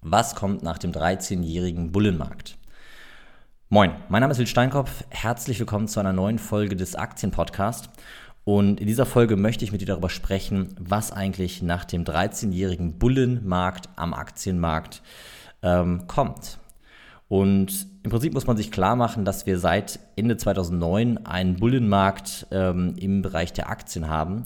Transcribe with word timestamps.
Was 0.00 0.36
kommt 0.36 0.62
nach 0.62 0.78
dem 0.78 0.92
13-jährigen 0.92 1.90
Bullenmarkt? 1.90 2.56
Moin, 3.68 3.90
mein 4.08 4.20
Name 4.20 4.30
ist 4.30 4.38
Will 4.38 4.46
Steinkopf. 4.46 5.02
Herzlich 5.10 5.58
willkommen 5.58 5.88
zu 5.88 5.98
einer 5.98 6.12
neuen 6.12 6.38
Folge 6.38 6.76
des 6.76 6.94
Aktienpodcasts. 6.94 7.90
Und 8.44 8.80
in 8.80 8.86
dieser 8.86 9.06
Folge 9.06 9.36
möchte 9.36 9.64
ich 9.64 9.72
mit 9.72 9.80
dir 9.80 9.88
darüber 9.88 10.08
sprechen, 10.08 10.76
was 10.78 11.10
eigentlich 11.10 11.62
nach 11.62 11.84
dem 11.84 12.04
13-jährigen 12.04 13.00
Bullenmarkt 13.00 13.88
am 13.96 14.14
Aktienmarkt 14.14 15.02
ähm, 15.62 16.06
kommt. 16.06 16.58
Und 17.26 17.88
im 18.04 18.12
Prinzip 18.12 18.34
muss 18.34 18.46
man 18.46 18.56
sich 18.56 18.70
klar 18.70 18.94
machen, 18.94 19.24
dass 19.24 19.46
wir 19.46 19.58
seit 19.58 19.98
Ende 20.14 20.36
2009 20.36 21.26
einen 21.26 21.56
Bullenmarkt 21.56 22.46
ähm, 22.52 22.94
im 22.96 23.20
Bereich 23.22 23.52
der 23.52 23.68
Aktien 23.68 24.08
haben. 24.08 24.44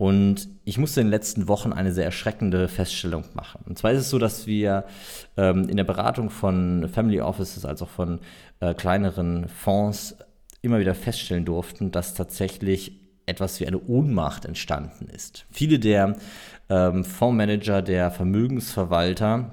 Und 0.00 0.48
ich 0.64 0.78
musste 0.78 1.02
in 1.02 1.08
den 1.08 1.10
letzten 1.10 1.46
Wochen 1.46 1.74
eine 1.74 1.92
sehr 1.92 2.06
erschreckende 2.06 2.68
Feststellung 2.68 3.24
machen. 3.34 3.60
Und 3.66 3.76
zwar 3.76 3.92
ist 3.92 4.00
es 4.00 4.08
so, 4.08 4.18
dass 4.18 4.46
wir 4.46 4.86
ähm, 5.36 5.68
in 5.68 5.76
der 5.76 5.84
Beratung 5.84 6.30
von 6.30 6.88
Family 6.88 7.20
Offices 7.20 7.66
als 7.66 7.82
auch 7.82 7.90
von 7.90 8.20
äh, 8.60 8.72
kleineren 8.72 9.46
Fonds 9.48 10.16
immer 10.62 10.78
wieder 10.78 10.94
feststellen 10.94 11.44
durften, 11.44 11.90
dass 11.90 12.14
tatsächlich 12.14 12.98
etwas 13.26 13.60
wie 13.60 13.66
eine 13.66 13.78
Ohnmacht 13.78 14.46
entstanden 14.46 15.10
ist. 15.10 15.44
Viele 15.50 15.78
der 15.78 16.16
ähm, 16.70 17.04
Fondsmanager, 17.04 17.82
der 17.82 18.10
Vermögensverwalter, 18.10 19.52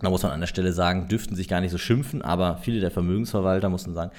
da 0.00 0.10
muss 0.10 0.24
man 0.24 0.32
an 0.32 0.40
der 0.40 0.48
Stelle 0.48 0.72
sagen, 0.72 1.06
dürften 1.06 1.36
sich 1.36 1.46
gar 1.46 1.60
nicht 1.60 1.70
so 1.70 1.78
schimpfen, 1.78 2.20
aber 2.20 2.56
viele 2.56 2.80
der 2.80 2.90
Vermögensverwalter, 2.90 3.68
muss 3.68 3.86
man 3.86 3.94
sagen, 3.94 4.10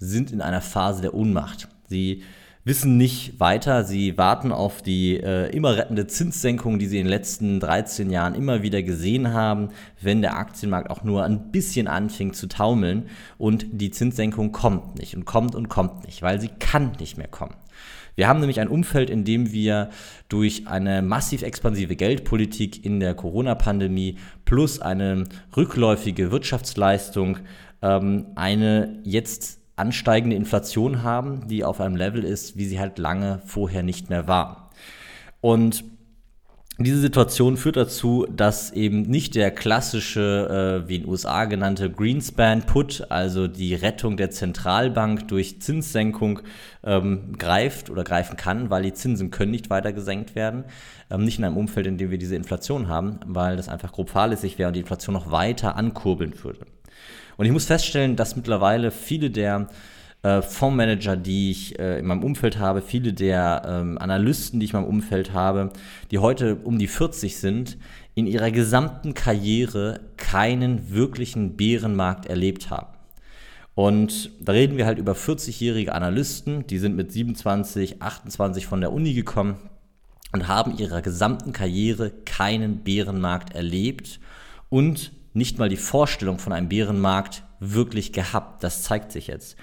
sind 0.00 0.32
in 0.32 0.40
einer 0.40 0.60
Phase 0.60 1.02
der 1.02 1.14
Ohnmacht. 1.14 1.68
Sie 1.86 2.24
wissen 2.64 2.96
nicht 2.96 3.40
weiter. 3.40 3.84
Sie 3.84 4.16
warten 4.18 4.52
auf 4.52 4.82
die 4.82 5.16
äh, 5.16 5.50
immer 5.54 5.76
rettende 5.76 6.06
Zinssenkung, 6.06 6.78
die 6.78 6.86
sie 6.86 6.98
in 6.98 7.04
den 7.04 7.10
letzten 7.10 7.60
13 7.60 8.10
Jahren 8.10 8.34
immer 8.34 8.62
wieder 8.62 8.82
gesehen 8.82 9.32
haben, 9.32 9.70
wenn 10.00 10.22
der 10.22 10.36
Aktienmarkt 10.36 10.90
auch 10.90 11.02
nur 11.02 11.24
ein 11.24 11.50
bisschen 11.50 11.88
anfing 11.88 12.32
zu 12.32 12.46
taumeln. 12.46 13.08
Und 13.38 13.66
die 13.72 13.90
Zinssenkung 13.90 14.52
kommt 14.52 14.98
nicht 14.98 15.16
und 15.16 15.24
kommt 15.24 15.54
und 15.54 15.68
kommt 15.68 16.06
nicht, 16.06 16.22
weil 16.22 16.40
sie 16.40 16.48
kann 16.48 16.92
nicht 17.00 17.18
mehr 17.18 17.28
kommen. 17.28 17.54
Wir 18.14 18.28
haben 18.28 18.40
nämlich 18.40 18.60
ein 18.60 18.68
Umfeld, 18.68 19.08
in 19.08 19.24
dem 19.24 19.52
wir 19.52 19.88
durch 20.28 20.68
eine 20.68 21.00
massiv 21.00 21.42
expansive 21.42 21.96
Geldpolitik 21.96 22.84
in 22.84 23.00
der 23.00 23.14
Corona-Pandemie 23.14 24.18
plus 24.44 24.80
eine 24.80 25.24
rückläufige 25.56 26.30
Wirtschaftsleistung 26.30 27.38
ähm, 27.80 28.26
eine 28.34 29.00
jetzt 29.02 29.61
ansteigende 29.76 30.36
Inflation 30.36 31.02
haben, 31.02 31.48
die 31.48 31.64
auf 31.64 31.80
einem 31.80 31.96
Level 31.96 32.24
ist, 32.24 32.56
wie 32.56 32.66
sie 32.66 32.78
halt 32.78 32.98
lange 32.98 33.40
vorher 33.46 33.82
nicht 33.82 34.10
mehr 34.10 34.28
war. 34.28 34.70
Und 35.40 35.84
diese 36.78 37.00
Situation 37.00 37.58
führt 37.58 37.76
dazu, 37.76 38.26
dass 38.34 38.72
eben 38.72 39.02
nicht 39.02 39.34
der 39.34 39.50
klassische, 39.50 40.82
äh, 40.84 40.88
wie 40.88 40.96
in 40.96 41.02
den 41.02 41.10
USA 41.10 41.44
genannte 41.44 41.90
Greenspan 41.90 42.62
Put, 42.62 43.06
also 43.10 43.46
die 43.46 43.74
Rettung 43.74 44.16
der 44.16 44.30
Zentralbank 44.30 45.28
durch 45.28 45.60
Zinssenkung, 45.60 46.40
ähm, 46.82 47.34
greift 47.38 47.90
oder 47.90 48.04
greifen 48.04 48.36
kann, 48.36 48.70
weil 48.70 48.82
die 48.82 48.94
Zinsen 48.94 49.30
können 49.30 49.50
nicht 49.50 49.68
weiter 49.68 49.92
gesenkt 49.92 50.34
werden. 50.34 50.64
Ähm, 51.10 51.24
nicht 51.24 51.38
in 51.38 51.44
einem 51.44 51.58
Umfeld, 51.58 51.86
in 51.86 51.98
dem 51.98 52.10
wir 52.10 52.18
diese 52.18 52.36
Inflation 52.36 52.88
haben, 52.88 53.20
weil 53.26 53.56
das 53.56 53.68
einfach 53.68 53.92
grob 53.92 54.08
fahrlässig 54.08 54.58
wäre 54.58 54.68
und 54.68 54.74
die 54.74 54.80
Inflation 54.80 55.12
noch 55.12 55.30
weiter 55.30 55.76
ankurbeln 55.76 56.32
würde. 56.42 56.60
Und 57.42 57.46
ich 57.46 57.52
muss 57.52 57.64
feststellen, 57.64 58.14
dass 58.14 58.36
mittlerweile 58.36 58.92
viele 58.92 59.28
der 59.28 59.66
äh, 60.22 60.42
Fondsmanager, 60.42 61.16
die 61.16 61.50
ich 61.50 61.76
äh, 61.76 61.98
in 61.98 62.06
meinem 62.06 62.22
Umfeld 62.22 62.60
habe, 62.60 62.82
viele 62.82 63.12
der 63.12 63.62
ähm, 63.66 63.98
Analysten, 63.98 64.60
die 64.60 64.66
ich 64.66 64.72
in 64.72 64.78
meinem 64.78 64.88
Umfeld 64.88 65.32
habe, 65.32 65.72
die 66.12 66.20
heute 66.20 66.54
um 66.54 66.78
die 66.78 66.86
40 66.86 67.36
sind, 67.36 67.78
in 68.14 68.28
ihrer 68.28 68.52
gesamten 68.52 69.14
Karriere 69.14 69.98
keinen 70.18 70.92
wirklichen 70.92 71.56
Bärenmarkt 71.56 72.26
erlebt 72.26 72.70
haben. 72.70 72.96
Und 73.74 74.30
da 74.40 74.52
reden 74.52 74.76
wir 74.76 74.86
halt 74.86 75.00
über 75.00 75.14
40-jährige 75.14 75.96
Analysten, 75.96 76.64
die 76.68 76.78
sind 76.78 76.94
mit 76.94 77.10
27, 77.10 78.00
28 78.00 78.68
von 78.68 78.80
der 78.80 78.92
Uni 78.92 79.14
gekommen 79.14 79.56
und 80.30 80.46
haben 80.46 80.78
ihrer 80.78 81.02
gesamten 81.02 81.52
Karriere 81.52 82.12
keinen 82.24 82.84
Bärenmarkt 82.84 83.52
erlebt 83.52 84.20
und 84.68 85.10
nicht 85.34 85.58
mal 85.58 85.68
die 85.68 85.76
Vorstellung 85.76 86.38
von 86.38 86.52
einem 86.52 86.68
Bärenmarkt 86.68 87.44
wirklich 87.60 88.12
gehabt. 88.12 88.62
Das 88.64 88.82
zeigt 88.82 89.12
sich 89.12 89.26
jetzt. 89.26 89.56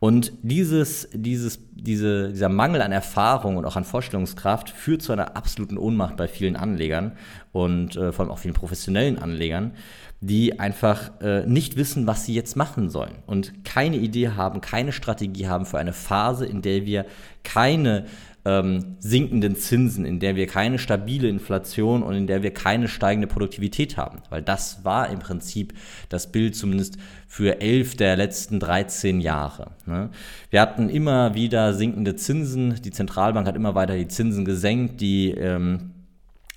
Und 0.00 0.32
dieses, 0.42 1.08
dieses, 1.12 1.58
diese, 1.72 2.30
dieser 2.30 2.48
Mangel 2.48 2.82
an 2.82 2.92
Erfahrung 2.92 3.56
und 3.56 3.64
auch 3.64 3.74
an 3.74 3.82
Vorstellungskraft 3.82 4.70
führt 4.70 5.02
zu 5.02 5.12
einer 5.12 5.36
absoluten 5.36 5.76
Ohnmacht 5.76 6.16
bei 6.16 6.28
vielen 6.28 6.54
Anlegern 6.54 7.16
und 7.50 7.96
äh, 7.96 8.12
vor 8.12 8.24
allem 8.24 8.32
auch 8.32 8.38
vielen 8.38 8.54
professionellen 8.54 9.18
Anlegern, 9.18 9.72
die 10.20 10.60
einfach 10.60 11.20
äh, 11.20 11.44
nicht 11.46 11.76
wissen, 11.76 12.06
was 12.06 12.24
sie 12.24 12.34
jetzt 12.34 12.54
machen 12.54 12.90
sollen 12.90 13.16
und 13.26 13.64
keine 13.64 13.96
Idee 13.96 14.30
haben, 14.30 14.60
keine 14.60 14.92
Strategie 14.92 15.48
haben 15.48 15.66
für 15.66 15.78
eine 15.78 15.92
Phase, 15.92 16.46
in 16.46 16.62
der 16.62 16.86
wir 16.86 17.04
keine 17.42 18.06
ähm, 18.48 18.96
sinkenden 18.98 19.56
Zinsen, 19.56 20.06
in 20.06 20.20
der 20.20 20.34
wir 20.34 20.46
keine 20.46 20.78
stabile 20.78 21.28
Inflation 21.28 22.02
und 22.02 22.14
in 22.14 22.26
der 22.26 22.42
wir 22.42 22.52
keine 22.52 22.88
steigende 22.88 23.26
Produktivität 23.26 23.98
haben. 23.98 24.22
Weil 24.30 24.40
das 24.40 24.84
war 24.84 25.10
im 25.10 25.18
Prinzip 25.18 25.74
das 26.08 26.32
Bild 26.32 26.56
zumindest 26.56 26.96
für 27.26 27.60
elf 27.60 27.94
der 27.94 28.16
letzten 28.16 28.58
13 28.58 29.20
Jahre. 29.20 29.72
Ne? 29.84 30.08
Wir 30.48 30.62
hatten 30.62 30.88
immer 30.88 31.34
wieder 31.34 31.74
sinkende 31.74 32.16
Zinsen, 32.16 32.80
die 32.82 32.90
Zentralbank 32.90 33.46
hat 33.46 33.56
immer 33.56 33.74
weiter 33.74 33.96
die 33.96 34.08
Zinsen 34.08 34.46
gesenkt, 34.46 35.02
die 35.02 35.32
ähm, 35.32 35.90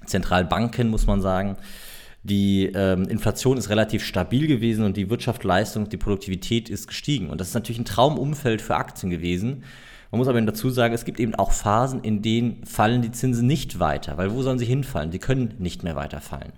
Zentralbanken, 0.06 0.90
muss 0.90 1.08
man 1.08 1.22
sagen. 1.22 1.58
Die 2.24 2.72
ähm, 2.74 3.04
Inflation 3.10 3.58
ist 3.58 3.70
relativ 3.70 4.06
stabil 4.06 4.48
gewesen 4.48 4.86
und 4.86 4.96
die 4.96 5.10
Wirtschaftsleistung, 5.10 5.90
die 5.90 5.98
Produktivität 5.98 6.70
ist 6.70 6.88
gestiegen. 6.88 7.30
Und 7.30 7.42
das 7.42 7.50
ist 7.50 7.54
natürlich 7.56 7.80
ein 7.80 7.86
Traumumfeld 7.86 8.62
für 8.62 8.76
Aktien 8.76 9.10
gewesen, 9.10 9.64
man 10.12 10.20
muss 10.20 10.28
aber 10.28 10.42
dazu 10.42 10.70
sagen, 10.70 10.94
es 10.94 11.06
gibt 11.06 11.20
eben 11.20 11.36
auch 11.36 11.52
Phasen, 11.52 12.02
in 12.02 12.22
denen 12.22 12.66
fallen 12.66 13.02
die 13.02 13.12
Zinsen 13.12 13.48
nicht 13.48 13.80
weiter, 13.80 14.18
weil 14.18 14.34
wo 14.34 14.42
sollen 14.42 14.60
sie 14.60 14.66
hinfallen? 14.66 15.12
Sie 15.12 15.20
können 15.20 15.56
nicht 15.58 15.84
mehr 15.84 15.96
weiterfallen. 15.96 16.52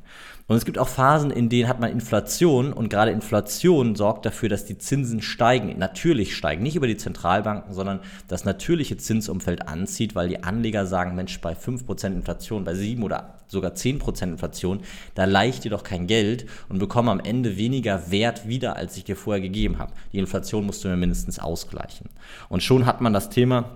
Und 0.54 0.58
es 0.58 0.66
gibt 0.66 0.78
auch 0.78 0.88
Phasen, 0.88 1.32
in 1.32 1.50
denen 1.50 1.68
hat 1.68 1.80
man 1.80 1.92
Inflation 1.92 2.74
und 2.74 2.90
gerade 2.90 3.10
Inflation 3.10 3.96
sorgt 3.96 4.24
dafür, 4.24 4.50
dass 4.50 4.66
die 4.66 4.78
Zinsen 4.78 5.24
steigen, 5.24 5.80
natürlich 5.80 6.38
steigen, 6.38 6.62
nicht 6.62 6.76
über 6.76 6.86
die 6.86 6.96
Zentralbanken, 6.96 7.74
sondern 7.74 8.02
das 8.28 8.46
natürliche 8.46 8.96
Zinsumfeld 8.96 9.68
anzieht, 9.68 10.14
weil 10.14 10.30
die 10.30 10.44
Anleger 10.44 10.86
sagen, 10.86 11.16
Mensch, 11.16 11.42
bei 11.42 11.54
5% 11.54 12.06
Inflation, 12.06 12.66
bei 12.66 12.76
7 12.76 13.02
oder 13.02 13.40
sogar 13.48 13.72
10% 13.72 14.26
Inflation, 14.26 14.82
da 15.16 15.26
leicht 15.26 15.64
dir 15.64 15.72
doch 15.72 15.82
kein 15.82 16.06
Geld 16.06 16.46
und 16.70 16.78
bekomme 16.78 17.10
am 17.10 17.20
Ende 17.20 17.58
weniger 17.58 18.12
Wert 18.12 18.48
wieder, 18.48 18.76
als 18.76 18.96
ich 18.96 19.06
dir 19.06 19.16
vorher 19.16 19.42
gegeben 19.42 19.80
habe. 19.80 19.94
Die 20.12 20.20
Inflation 20.20 20.68
musst 20.68 20.84
du 20.84 20.88
mir 20.88 20.98
mindestens 20.98 21.40
ausgleichen. 21.40 22.12
Und 22.50 22.62
schon 22.62 22.86
hat 22.86 23.02
man 23.02 23.12
das 23.12 23.32
Thema, 23.32 23.72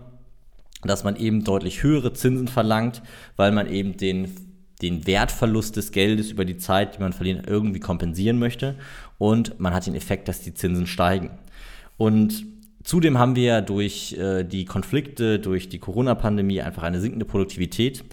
dass 0.84 1.04
man 1.04 1.16
eben 1.16 1.44
deutlich 1.44 1.82
höhere 1.82 2.14
Zinsen 2.14 2.48
verlangt, 2.48 3.02
weil 3.36 3.52
man 3.52 3.68
eben 3.68 3.98
den 3.98 4.47
den 4.82 5.08
Wertverlust 5.08 5.76
des 5.76 5.92
Geldes 5.92 6.32
über 6.32 6.46
die 6.46 6.58
Zeit, 6.58 6.96
die 6.96 7.00
man 7.00 7.14
verliert, 7.14 7.48
irgendwie 7.48 7.80
kompensieren 7.80 8.40
möchte. 8.40 8.76
Und 9.18 9.60
man 9.60 9.74
hat 9.74 9.88
den 9.88 9.96
Effekt, 9.96 10.28
dass 10.28 10.42
die 10.42 10.54
Zinsen 10.54 10.88
steigen. 10.88 11.32
Und 11.98 12.46
zudem 12.84 13.18
haben 13.18 13.36
wir 13.36 13.62
durch 13.62 14.14
äh, 14.14 14.44
die 14.44 14.66
Konflikte, 14.66 15.40
durch 15.40 15.70
die 15.70 15.80
Corona-Pandemie 15.80 16.62
einfach 16.62 16.84
eine 16.84 17.02
sinkende 17.02 17.26
Produktivität. 17.26 18.04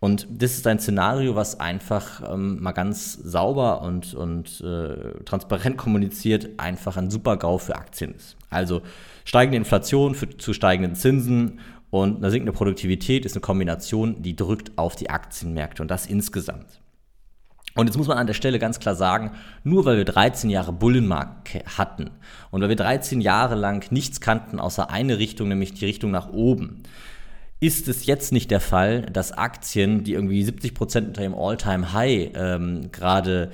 Und 0.00 0.28
das 0.30 0.52
ist 0.52 0.66
ein 0.66 0.78
Szenario, 0.78 1.34
was 1.34 1.58
einfach 1.58 2.22
ähm, 2.32 2.62
mal 2.62 2.72
ganz 2.72 3.14
sauber 3.14 3.82
und, 3.82 4.14
und 4.14 4.60
äh, 4.60 5.24
transparent 5.24 5.76
kommuniziert, 5.76 6.50
einfach 6.56 6.96
ein 6.96 7.10
Super-GAU 7.10 7.58
für 7.58 7.74
Aktien 7.74 8.14
ist. 8.14 8.36
Also 8.48 8.80
steigende 9.24 9.56
Inflation 9.56 10.14
führt 10.14 10.40
zu 10.40 10.52
steigenden 10.52 10.94
Zinsen 10.94 11.58
und 11.90 12.16
eine 12.18 12.30
sinkende 12.30 12.52
Produktivität 12.52 13.24
ist 13.24 13.34
eine 13.34 13.40
Kombination, 13.40 14.22
die 14.22 14.36
drückt 14.36 14.76
auf 14.76 14.96
die 14.96 15.10
Aktienmärkte 15.10 15.82
und 15.82 15.90
das 15.90 16.06
insgesamt. 16.06 16.80
Und 17.74 17.86
jetzt 17.86 17.96
muss 17.96 18.08
man 18.08 18.18
an 18.18 18.26
der 18.26 18.34
Stelle 18.34 18.58
ganz 18.58 18.80
klar 18.80 18.94
sagen, 18.94 19.32
nur 19.62 19.84
weil 19.84 19.98
wir 19.98 20.04
13 20.04 20.50
Jahre 20.50 20.72
Bullenmarkt 20.72 21.64
hatten 21.78 22.10
und 22.50 22.60
weil 22.60 22.70
wir 22.70 22.76
13 22.76 23.20
Jahre 23.20 23.54
lang 23.54 23.90
nichts 23.92 24.20
kannten 24.20 24.58
außer 24.58 24.90
eine 24.90 25.18
Richtung, 25.18 25.48
nämlich 25.48 25.74
die 25.74 25.84
Richtung 25.84 26.10
nach 26.10 26.28
oben, 26.32 26.82
ist 27.60 27.88
es 27.88 28.06
jetzt 28.06 28.32
nicht 28.32 28.50
der 28.50 28.60
Fall, 28.60 29.02
dass 29.02 29.32
Aktien, 29.32 30.04
die 30.04 30.14
irgendwie 30.14 30.42
70 30.42 30.74
Prozent 30.74 31.08
unter 31.08 31.22
dem 31.22 31.34
All-Time-High 31.34 32.30
ähm, 32.34 32.92
gerade 32.92 33.50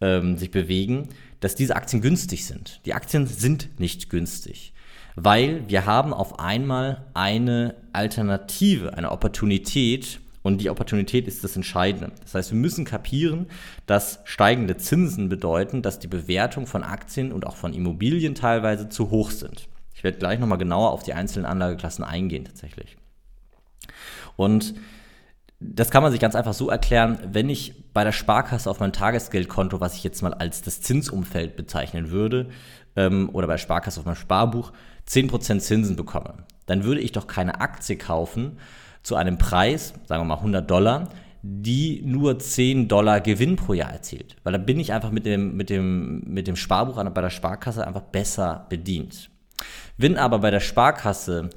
ähm, 0.00 0.36
sich 0.36 0.50
bewegen, 0.50 1.08
dass 1.40 1.54
diese 1.54 1.76
Aktien 1.76 2.02
günstig 2.02 2.46
sind. 2.46 2.80
Die 2.86 2.94
Aktien 2.94 3.26
sind 3.26 3.78
nicht 3.78 4.10
günstig 4.10 4.72
weil 5.16 5.68
wir 5.68 5.86
haben 5.86 6.12
auf 6.12 6.38
einmal 6.38 7.06
eine 7.14 7.74
Alternative, 7.92 8.94
eine 8.94 9.10
Opportunität 9.10 10.20
und 10.42 10.58
die 10.58 10.70
Opportunität 10.70 11.26
ist 11.26 11.42
das 11.42 11.56
Entscheidende. 11.56 12.12
Das 12.20 12.34
heißt, 12.34 12.52
wir 12.52 12.58
müssen 12.58 12.84
kapieren, 12.84 13.46
dass 13.86 14.20
steigende 14.24 14.76
Zinsen 14.76 15.28
bedeuten, 15.28 15.82
dass 15.82 15.98
die 15.98 16.06
Bewertung 16.06 16.66
von 16.66 16.84
Aktien 16.84 17.32
und 17.32 17.46
auch 17.46 17.56
von 17.56 17.72
Immobilien 17.72 18.36
teilweise 18.36 18.88
zu 18.88 19.10
hoch 19.10 19.32
sind. 19.32 19.68
Ich 19.94 20.04
werde 20.04 20.18
gleich 20.18 20.38
nochmal 20.38 20.58
genauer 20.58 20.92
auf 20.92 21.02
die 21.02 21.14
einzelnen 21.14 21.46
Anlageklassen 21.46 22.04
eingehen 22.04 22.44
tatsächlich. 22.44 22.96
Und 24.36 24.74
Das 25.58 25.90
kann 25.90 26.02
man 26.02 26.12
sich 26.12 26.20
ganz 26.20 26.34
einfach 26.34 26.52
so 26.52 26.68
erklären, 26.68 27.18
wenn 27.32 27.48
ich 27.48 27.92
bei 27.94 28.04
der 28.04 28.12
Sparkasse 28.12 28.70
auf 28.70 28.80
mein 28.80 28.92
Tagesgeldkonto, 28.92 29.80
was 29.80 29.94
ich 29.94 30.04
jetzt 30.04 30.22
mal 30.22 30.34
als 30.34 30.60
das 30.62 30.82
Zinsumfeld 30.82 31.56
bezeichnen 31.56 32.10
würde, 32.10 32.50
ähm, 32.94 33.30
oder 33.32 33.46
bei 33.46 33.54
der 33.54 33.58
Sparkasse 33.58 34.00
auf 34.00 34.06
meinem 34.06 34.16
Sparbuch 34.16 34.72
10% 35.08 35.60
Zinsen 35.60 35.96
bekomme, 35.96 36.34
dann 36.66 36.84
würde 36.84 37.00
ich 37.00 37.12
doch 37.12 37.26
keine 37.26 37.60
Aktie 37.60 37.96
kaufen 37.96 38.58
zu 39.02 39.14
einem 39.14 39.38
Preis, 39.38 39.94
sagen 40.06 40.22
wir 40.22 40.26
mal 40.26 40.38
100 40.38 40.68
Dollar, 40.68 41.08
die 41.42 42.02
nur 42.04 42.38
10 42.38 42.88
Dollar 42.88 43.20
Gewinn 43.20 43.54
pro 43.54 43.72
Jahr 43.72 43.92
erzielt. 43.92 44.36
Weil 44.42 44.52
da 44.52 44.58
bin 44.58 44.80
ich 44.80 44.92
einfach 44.92 45.12
mit 45.12 45.26
dem, 45.26 45.56
mit 45.56 45.70
dem, 45.70 46.20
mit 46.26 46.48
dem 46.48 46.56
Sparbuch 46.56 47.02
bei 47.10 47.20
der 47.20 47.30
Sparkasse 47.30 47.86
einfach 47.86 48.02
besser 48.02 48.66
bedient. 48.68 49.30
Wenn 49.96 50.16
aber 50.16 50.40
bei 50.40 50.50
der 50.50 50.60
Sparkasse 50.60 51.50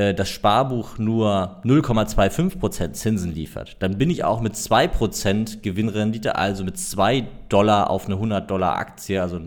äh, 0.00 0.14
das 0.14 0.30
Sparbuch 0.30 0.96
nur 0.96 1.60
0,25% 1.64 2.92
Zinsen 2.92 3.34
liefert, 3.34 3.76
dann 3.80 3.98
bin 3.98 4.08
ich 4.08 4.24
auch 4.24 4.40
mit 4.40 4.54
2% 4.54 5.60
Gewinnrendite, 5.60 6.36
also 6.36 6.64
mit 6.64 6.78
2 6.78 7.26
Dollar 7.50 7.90
auf 7.90 8.06
eine 8.06 8.14
100 8.14 8.50
Dollar 8.50 8.76
Aktie, 8.76 9.20
also 9.20 9.38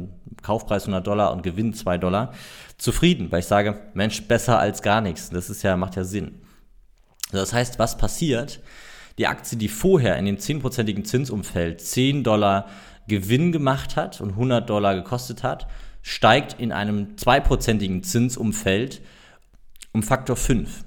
Kaufpreis 0.44 0.84
100 0.84 1.08
Dollar 1.08 1.32
und 1.32 1.42
Gewinn 1.42 1.74
2 1.74 1.98
Dollar, 1.98 2.34
zufrieden, 2.78 3.32
weil 3.32 3.40
ich 3.40 3.48
sage, 3.48 3.80
Mensch, 3.96 4.22
besser 4.28 4.60
als 4.60 4.84
gar 4.84 5.02
nichts. 5.02 5.32
Das 5.32 5.50
ist 5.50 5.64
ja, 5.64 5.76
macht 5.76 5.96
ja 5.96 6.04
Sinn. 6.04 6.42
Das 7.32 7.52
heißt, 7.52 7.80
was 7.80 7.98
passiert? 7.98 8.60
Die 9.18 9.26
Aktie, 9.26 9.58
die 9.58 9.70
vorher 9.70 10.18
in 10.18 10.26
dem 10.26 10.38
10%igen 10.38 11.06
Zinsumfeld 11.06 11.82
10 11.82 12.24
Dollar 12.24 12.68
Gewinn 13.08 13.52
gemacht 13.52 13.96
hat 13.96 14.22
und 14.22 14.32
100 14.32 14.70
Dollar 14.70 14.94
gekostet 14.94 15.42
hat, 15.42 15.68
steigt 16.04 16.60
in 16.60 16.72
einem 16.72 17.16
2%igen 17.16 18.04
Zinsumfeld 18.04 19.02
um 19.94 20.04
Faktor 20.04 20.36
5. 20.36 20.84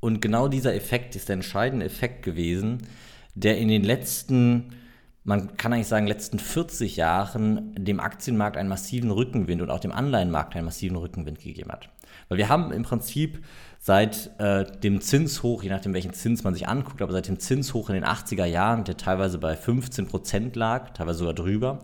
Und 0.00 0.20
genau 0.20 0.48
dieser 0.48 0.74
Effekt 0.74 1.14
ist 1.16 1.28
der 1.28 1.34
entscheidende 1.34 1.86
Effekt 1.86 2.22
gewesen, 2.22 2.78
der 3.34 3.58
in 3.58 3.68
den 3.68 3.84
letzten, 3.84 4.74
man 5.24 5.56
kann 5.56 5.72
eigentlich 5.72 5.88
sagen, 5.88 6.06
letzten 6.06 6.38
40 6.38 6.96
Jahren 6.96 7.74
dem 7.76 8.00
Aktienmarkt 8.00 8.56
einen 8.56 8.68
massiven 8.68 9.10
Rückenwind 9.10 9.62
und 9.62 9.70
auch 9.70 9.78
dem 9.78 9.92
Anleihenmarkt 9.92 10.56
einen 10.56 10.64
massiven 10.64 10.96
Rückenwind 10.96 11.38
gegeben 11.38 11.70
hat. 11.70 11.88
Weil 12.28 12.38
wir 12.38 12.48
haben 12.48 12.72
im 12.72 12.82
Prinzip 12.82 13.44
seit 13.78 14.30
äh, 14.38 14.64
dem 14.80 15.00
Zinshoch, 15.00 15.62
je 15.62 15.70
nachdem 15.70 15.94
welchen 15.94 16.12
Zins 16.12 16.42
man 16.42 16.54
sich 16.54 16.66
anguckt, 16.66 17.02
aber 17.02 17.12
seit 17.12 17.28
dem 17.28 17.38
Zinshoch 17.38 17.88
in 17.88 17.94
den 17.94 18.04
80er 18.04 18.46
Jahren, 18.46 18.84
der 18.84 18.96
teilweise 18.96 19.38
bei 19.38 19.54
15 19.54 20.06
Prozent 20.06 20.56
lag, 20.56 20.90
teilweise 20.90 21.20
sogar 21.20 21.34
drüber, 21.34 21.80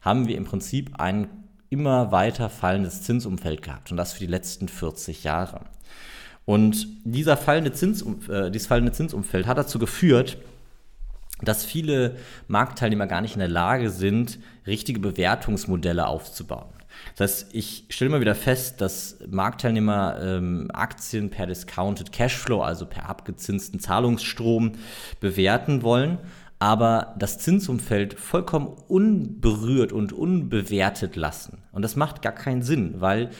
haben 0.00 0.26
wir 0.26 0.36
im 0.36 0.44
Prinzip 0.44 0.98
ein 0.98 1.28
immer 1.70 2.12
weiter 2.12 2.48
fallendes 2.50 3.02
Zinsumfeld 3.02 3.62
gehabt 3.62 3.90
und 3.90 3.96
das 3.96 4.12
für 4.12 4.20
die 4.20 4.26
letzten 4.26 4.68
40 4.68 5.24
Jahre. 5.24 5.60
Und 6.44 6.86
dieser 7.04 7.36
fallende 7.36 7.72
Zinsum, 7.72 8.20
äh, 8.30 8.50
dieses 8.50 8.68
fallende 8.68 8.92
Zinsumfeld 8.92 9.46
hat 9.46 9.58
dazu 9.58 9.78
geführt, 9.78 10.38
dass 11.42 11.64
viele 11.64 12.16
Marktteilnehmer 12.48 13.06
gar 13.06 13.20
nicht 13.20 13.34
in 13.34 13.40
der 13.40 13.48
Lage 13.48 13.90
sind, 13.90 14.38
richtige 14.66 14.98
Bewertungsmodelle 14.98 16.06
aufzubauen. 16.06 16.68
Das 17.16 17.30
heißt, 17.42 17.54
ich 17.54 17.84
stelle 17.90 18.08
immer 18.10 18.20
wieder 18.20 18.34
fest, 18.34 18.80
dass 18.80 19.18
Marktteilnehmer 19.28 20.18
ähm, 20.20 20.70
Aktien 20.72 21.30
per 21.30 21.46
Discounted 21.46 22.12
Cashflow, 22.12 22.62
also 22.62 22.86
per 22.86 23.08
abgezinsten 23.08 23.78
Zahlungsstrom, 23.78 24.72
bewerten 25.20 25.82
wollen, 25.82 26.18
aber 26.60 27.14
das 27.18 27.38
Zinsumfeld 27.38 28.14
vollkommen 28.14 28.66
unberührt 28.88 29.92
und 29.92 30.12
unbewertet 30.12 31.14
lassen. 31.14 31.58
Und 31.70 31.82
das 31.82 31.94
macht 31.94 32.20
gar 32.20 32.32
keinen 32.32 32.62
Sinn, 32.62 32.94
weil 32.98 33.30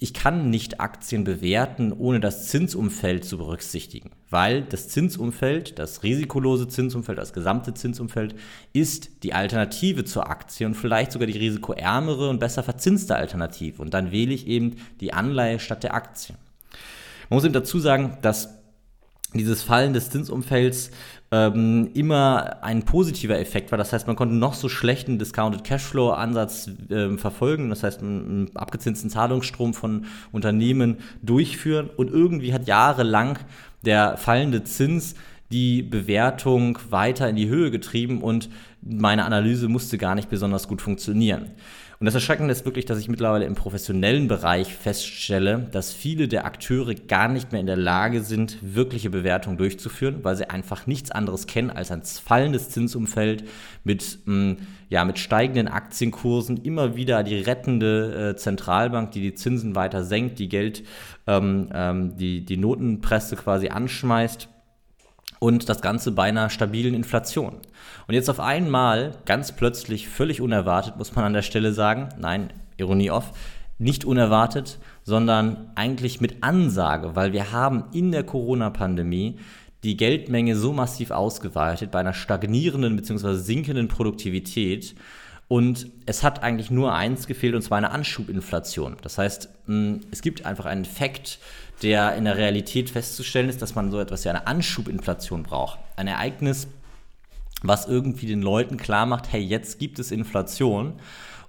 ich 0.00 0.12
kann 0.12 0.50
nicht 0.50 0.80
Aktien 0.80 1.22
bewerten, 1.22 1.92
ohne 1.92 2.18
das 2.18 2.48
Zinsumfeld 2.48 3.24
zu 3.24 3.38
berücksichtigen. 3.38 4.10
Weil 4.28 4.62
das 4.62 4.88
Zinsumfeld, 4.88 5.78
das 5.78 6.02
risikolose 6.02 6.66
Zinsumfeld, 6.66 7.18
das 7.18 7.32
gesamte 7.32 7.74
Zinsumfeld 7.74 8.34
ist 8.72 9.22
die 9.22 9.34
Alternative 9.34 10.04
zur 10.04 10.28
Aktie 10.28 10.66
und 10.66 10.74
vielleicht 10.74 11.12
sogar 11.12 11.28
die 11.28 11.38
risikoärmere 11.38 12.28
und 12.28 12.40
besser 12.40 12.64
verzinste 12.64 13.14
Alternative. 13.14 13.80
Und 13.80 13.94
dann 13.94 14.10
wähle 14.10 14.34
ich 14.34 14.48
eben 14.48 14.76
die 15.00 15.12
Anleihe 15.12 15.60
statt 15.60 15.84
der 15.84 15.94
Aktie. 15.94 16.34
Man 17.30 17.36
muss 17.36 17.44
eben 17.44 17.54
dazu 17.54 17.78
sagen, 17.78 18.18
dass 18.22 18.63
dieses 19.34 19.62
Fallen 19.62 19.92
des 19.92 20.10
Zinsumfelds 20.10 20.90
ähm, 21.30 21.90
immer 21.94 22.62
ein 22.62 22.84
positiver 22.84 23.38
Effekt 23.38 23.72
war. 23.72 23.78
Das 23.78 23.92
heißt, 23.92 24.06
man 24.06 24.16
konnte 24.16 24.34
noch 24.34 24.54
so 24.54 24.68
schlechten 24.68 25.18
Discounted 25.18 25.64
Cashflow-Ansatz 25.64 26.70
äh, 26.88 27.16
verfolgen, 27.16 27.70
das 27.70 27.82
heißt, 27.82 28.00
einen 28.00 28.50
abgezinsten 28.54 29.10
Zahlungsstrom 29.10 29.74
von 29.74 30.06
Unternehmen 30.32 30.98
durchführen 31.22 31.90
und 31.96 32.10
irgendwie 32.10 32.52
hat 32.52 32.66
jahrelang 32.66 33.38
der 33.84 34.16
fallende 34.16 34.64
Zins 34.64 35.14
die 35.50 35.82
Bewertung 35.82 36.78
weiter 36.90 37.28
in 37.28 37.36
die 37.36 37.48
Höhe 37.48 37.70
getrieben 37.70 38.22
und 38.22 38.48
meine 38.80 39.24
Analyse 39.24 39.68
musste 39.68 39.98
gar 39.98 40.14
nicht 40.14 40.28
besonders 40.30 40.68
gut 40.68 40.82
funktionieren. 40.82 41.50
Und 41.98 42.06
das 42.06 42.14
Erschreckende 42.14 42.52
ist 42.52 42.64
wirklich, 42.64 42.84
dass 42.84 42.98
ich 42.98 43.08
mittlerweile 43.08 43.44
im 43.44 43.54
professionellen 43.54 44.28
Bereich 44.28 44.74
feststelle, 44.74 45.68
dass 45.70 45.92
viele 45.92 46.28
der 46.28 46.44
Akteure 46.44 46.94
gar 46.94 47.28
nicht 47.28 47.52
mehr 47.52 47.60
in 47.60 47.66
der 47.66 47.76
Lage 47.76 48.22
sind, 48.22 48.58
wirkliche 48.62 49.10
Bewertungen 49.10 49.56
durchzuführen, 49.56 50.20
weil 50.22 50.36
sie 50.36 50.50
einfach 50.50 50.86
nichts 50.86 51.10
anderes 51.10 51.46
kennen 51.46 51.70
als 51.70 51.90
ein 51.90 52.02
fallendes 52.02 52.70
Zinsumfeld 52.70 53.44
mit, 53.84 54.18
mm, 54.24 54.52
ja, 54.88 55.04
mit 55.04 55.18
steigenden 55.18 55.68
Aktienkursen, 55.68 56.58
immer 56.58 56.96
wieder 56.96 57.22
die 57.22 57.38
rettende 57.38 58.30
äh, 58.30 58.36
Zentralbank, 58.36 59.12
die 59.12 59.20
die 59.20 59.34
Zinsen 59.34 59.74
weiter 59.74 60.04
senkt, 60.04 60.38
die 60.38 60.48
Geld, 60.48 60.84
ähm, 61.26 61.68
ähm, 61.72 62.16
die, 62.16 62.44
die 62.44 62.56
Notenpresse 62.56 63.36
quasi 63.36 63.68
anschmeißt 63.68 64.48
und 65.44 65.68
das 65.68 65.82
Ganze 65.82 66.12
bei 66.12 66.22
einer 66.22 66.48
stabilen 66.48 66.94
Inflation. 66.94 67.56
Und 68.06 68.14
jetzt 68.14 68.30
auf 68.30 68.40
einmal, 68.40 69.12
ganz 69.26 69.52
plötzlich, 69.52 70.08
völlig 70.08 70.40
unerwartet, 70.40 70.96
muss 70.96 71.14
man 71.14 71.26
an 71.26 71.34
der 71.34 71.42
Stelle 71.42 71.74
sagen, 71.74 72.08
nein, 72.18 72.50
Ironie 72.78 73.10
off, 73.10 73.32
nicht 73.76 74.06
unerwartet, 74.06 74.78
sondern 75.02 75.70
eigentlich 75.74 76.22
mit 76.22 76.42
Ansage, 76.42 77.14
weil 77.14 77.34
wir 77.34 77.52
haben 77.52 77.84
in 77.92 78.10
der 78.10 78.24
Corona-Pandemie 78.24 79.38
die 79.82 79.98
Geldmenge 79.98 80.56
so 80.56 80.72
massiv 80.72 81.10
ausgeweitet 81.10 81.90
bei 81.90 82.00
einer 82.00 82.14
stagnierenden 82.14 82.96
bzw. 82.96 83.34
sinkenden 83.34 83.88
Produktivität. 83.88 84.94
Und 85.46 85.88
es 86.06 86.22
hat 86.22 86.42
eigentlich 86.42 86.70
nur 86.70 86.94
eins 86.94 87.26
gefehlt, 87.26 87.54
und 87.54 87.60
zwar 87.60 87.76
eine 87.76 87.90
Anschubinflation. 87.90 88.96
Das 89.02 89.18
heißt, 89.18 89.50
es 90.10 90.22
gibt 90.22 90.46
einfach 90.46 90.64
einen 90.64 90.84
Effekt, 90.84 91.38
der 91.82 92.14
in 92.14 92.24
der 92.24 92.36
Realität 92.36 92.90
festzustellen 92.90 93.48
ist, 93.48 93.60
dass 93.62 93.74
man 93.74 93.90
so 93.90 94.00
etwas 94.00 94.24
wie 94.24 94.30
eine 94.30 94.46
Anschubinflation 94.46 95.42
braucht. 95.42 95.78
Ein 95.96 96.06
Ereignis, 96.06 96.68
was 97.62 97.86
irgendwie 97.86 98.26
den 98.26 98.42
Leuten 98.42 98.76
klar 98.76 99.06
macht, 99.06 99.32
hey, 99.32 99.42
jetzt 99.42 99.78
gibt 99.78 99.98
es 99.98 100.10
Inflation. 100.10 100.94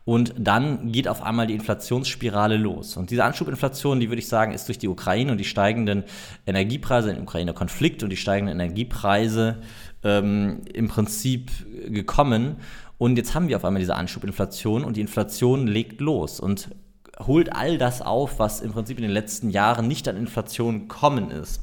Und 0.05 0.36
dann 0.38 0.91
geht 0.91 1.08
auf 1.08 1.24
einmal 1.24 1.48
die 1.48 1.55
Inflationsspirale 1.55 2.58
los. 2.58 2.96
Und 2.96 3.10
diese 3.10 3.24
Anschubinflation, 3.24 4.00
die 4.00 4.10
würde 4.10 4.20
ich 4.20 4.27
sagen, 4.27 4.53
ist 4.53 4.67
durch 4.67 4.77
die 4.77 4.88
Ukraine 4.88 5.32
und 5.32 5.39
die 5.39 5.46
steigenden 5.46 6.03
Energiepreise, 6.46 7.12
den 7.12 7.24
Ukraine-Konflikt 7.24 8.03
und 8.03 8.12
die 8.12 8.17
steigenden 8.17 8.55
Energiepreise 8.60 9.58
ähm, 10.03 10.62
im 10.72 10.88
Prinzip 10.89 11.50
gekommen. 11.88 12.58
Und 13.00 13.17
jetzt 13.17 13.34
haben 13.34 13.48
wir 13.48 13.58
auf 13.58 13.65
einmal 13.65 13.79
diese 13.79 13.96
Anschubinflation 13.96 14.84
und 14.86 14.96
die 14.96 15.01
Inflation 15.01 15.65
legt 15.65 16.00
los. 16.01 16.39
Und 16.39 16.70
holt 17.19 17.53
all 17.53 17.77
das 17.77 18.01
auf, 18.01 18.39
was 18.39 18.62
im 18.62 18.72
Prinzip 18.72 18.98
in 18.98 19.03
den 19.03 19.12
letzten 19.12 19.50
Jahren 19.50 19.88
nicht 19.88 20.07
an 20.07 20.17
Inflation 20.17 20.81
gekommen 20.81 21.31
ist. 21.31 21.62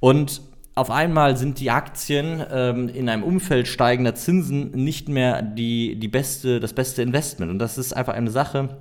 Und 0.00 0.40
auf 0.74 0.90
einmal 0.90 1.36
sind 1.36 1.58
die 1.58 1.70
Aktien 1.70 2.44
ähm, 2.52 2.88
in 2.88 3.08
einem 3.08 3.24
Umfeld 3.24 3.66
steigender 3.66 4.14
Zinsen 4.14 4.70
nicht 4.70 5.08
mehr 5.08 5.42
die, 5.42 5.96
die 5.96 6.08
beste, 6.08 6.60
das 6.60 6.72
beste 6.72 7.02
Investment. 7.02 7.50
Und 7.50 7.58
das 7.58 7.78
ist 7.78 7.92
einfach 7.94 8.14
eine 8.14 8.30
Sache, 8.30 8.76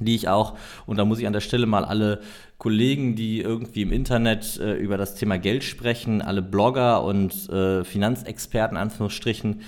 die 0.00 0.14
ich 0.14 0.28
auch, 0.28 0.56
und 0.86 0.96
da 0.98 1.04
muss 1.04 1.18
ich 1.18 1.26
an 1.26 1.32
der 1.32 1.40
Stelle 1.40 1.66
mal 1.66 1.84
alle 1.84 2.20
Kollegen, 2.58 3.14
die 3.14 3.40
irgendwie 3.40 3.82
im 3.82 3.92
Internet 3.92 4.58
äh, 4.58 4.74
über 4.74 4.96
das 4.96 5.14
Thema 5.14 5.38
Geld 5.38 5.62
sprechen, 5.62 6.22
alle 6.22 6.42
Blogger 6.42 7.04
und 7.04 7.48
äh, 7.48 7.84
Finanzexperten, 7.84 8.76
Anführungsstrichen, 8.76 9.60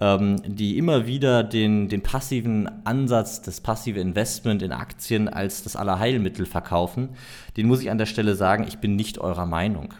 ähm, 0.00 0.36
die 0.46 0.78
immer 0.78 1.06
wieder 1.06 1.42
den, 1.44 1.88
den 1.88 2.02
passiven 2.02 2.86
Ansatz, 2.86 3.42
das 3.42 3.60
passive 3.60 4.00
Investment 4.00 4.62
in 4.62 4.72
Aktien 4.72 5.28
als 5.28 5.62
das 5.62 5.76
Allerheilmittel 5.76 6.46
verkaufen, 6.46 7.10
den 7.56 7.66
muss 7.66 7.82
ich 7.82 7.90
an 7.90 7.98
der 7.98 8.06
Stelle 8.06 8.34
sagen, 8.34 8.64
ich 8.66 8.78
bin 8.78 8.96
nicht 8.96 9.18
eurer 9.18 9.46
Meinung. 9.46 9.94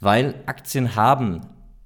Weil 0.00 0.34
Aktien 0.46 0.96
haben 0.96 1.42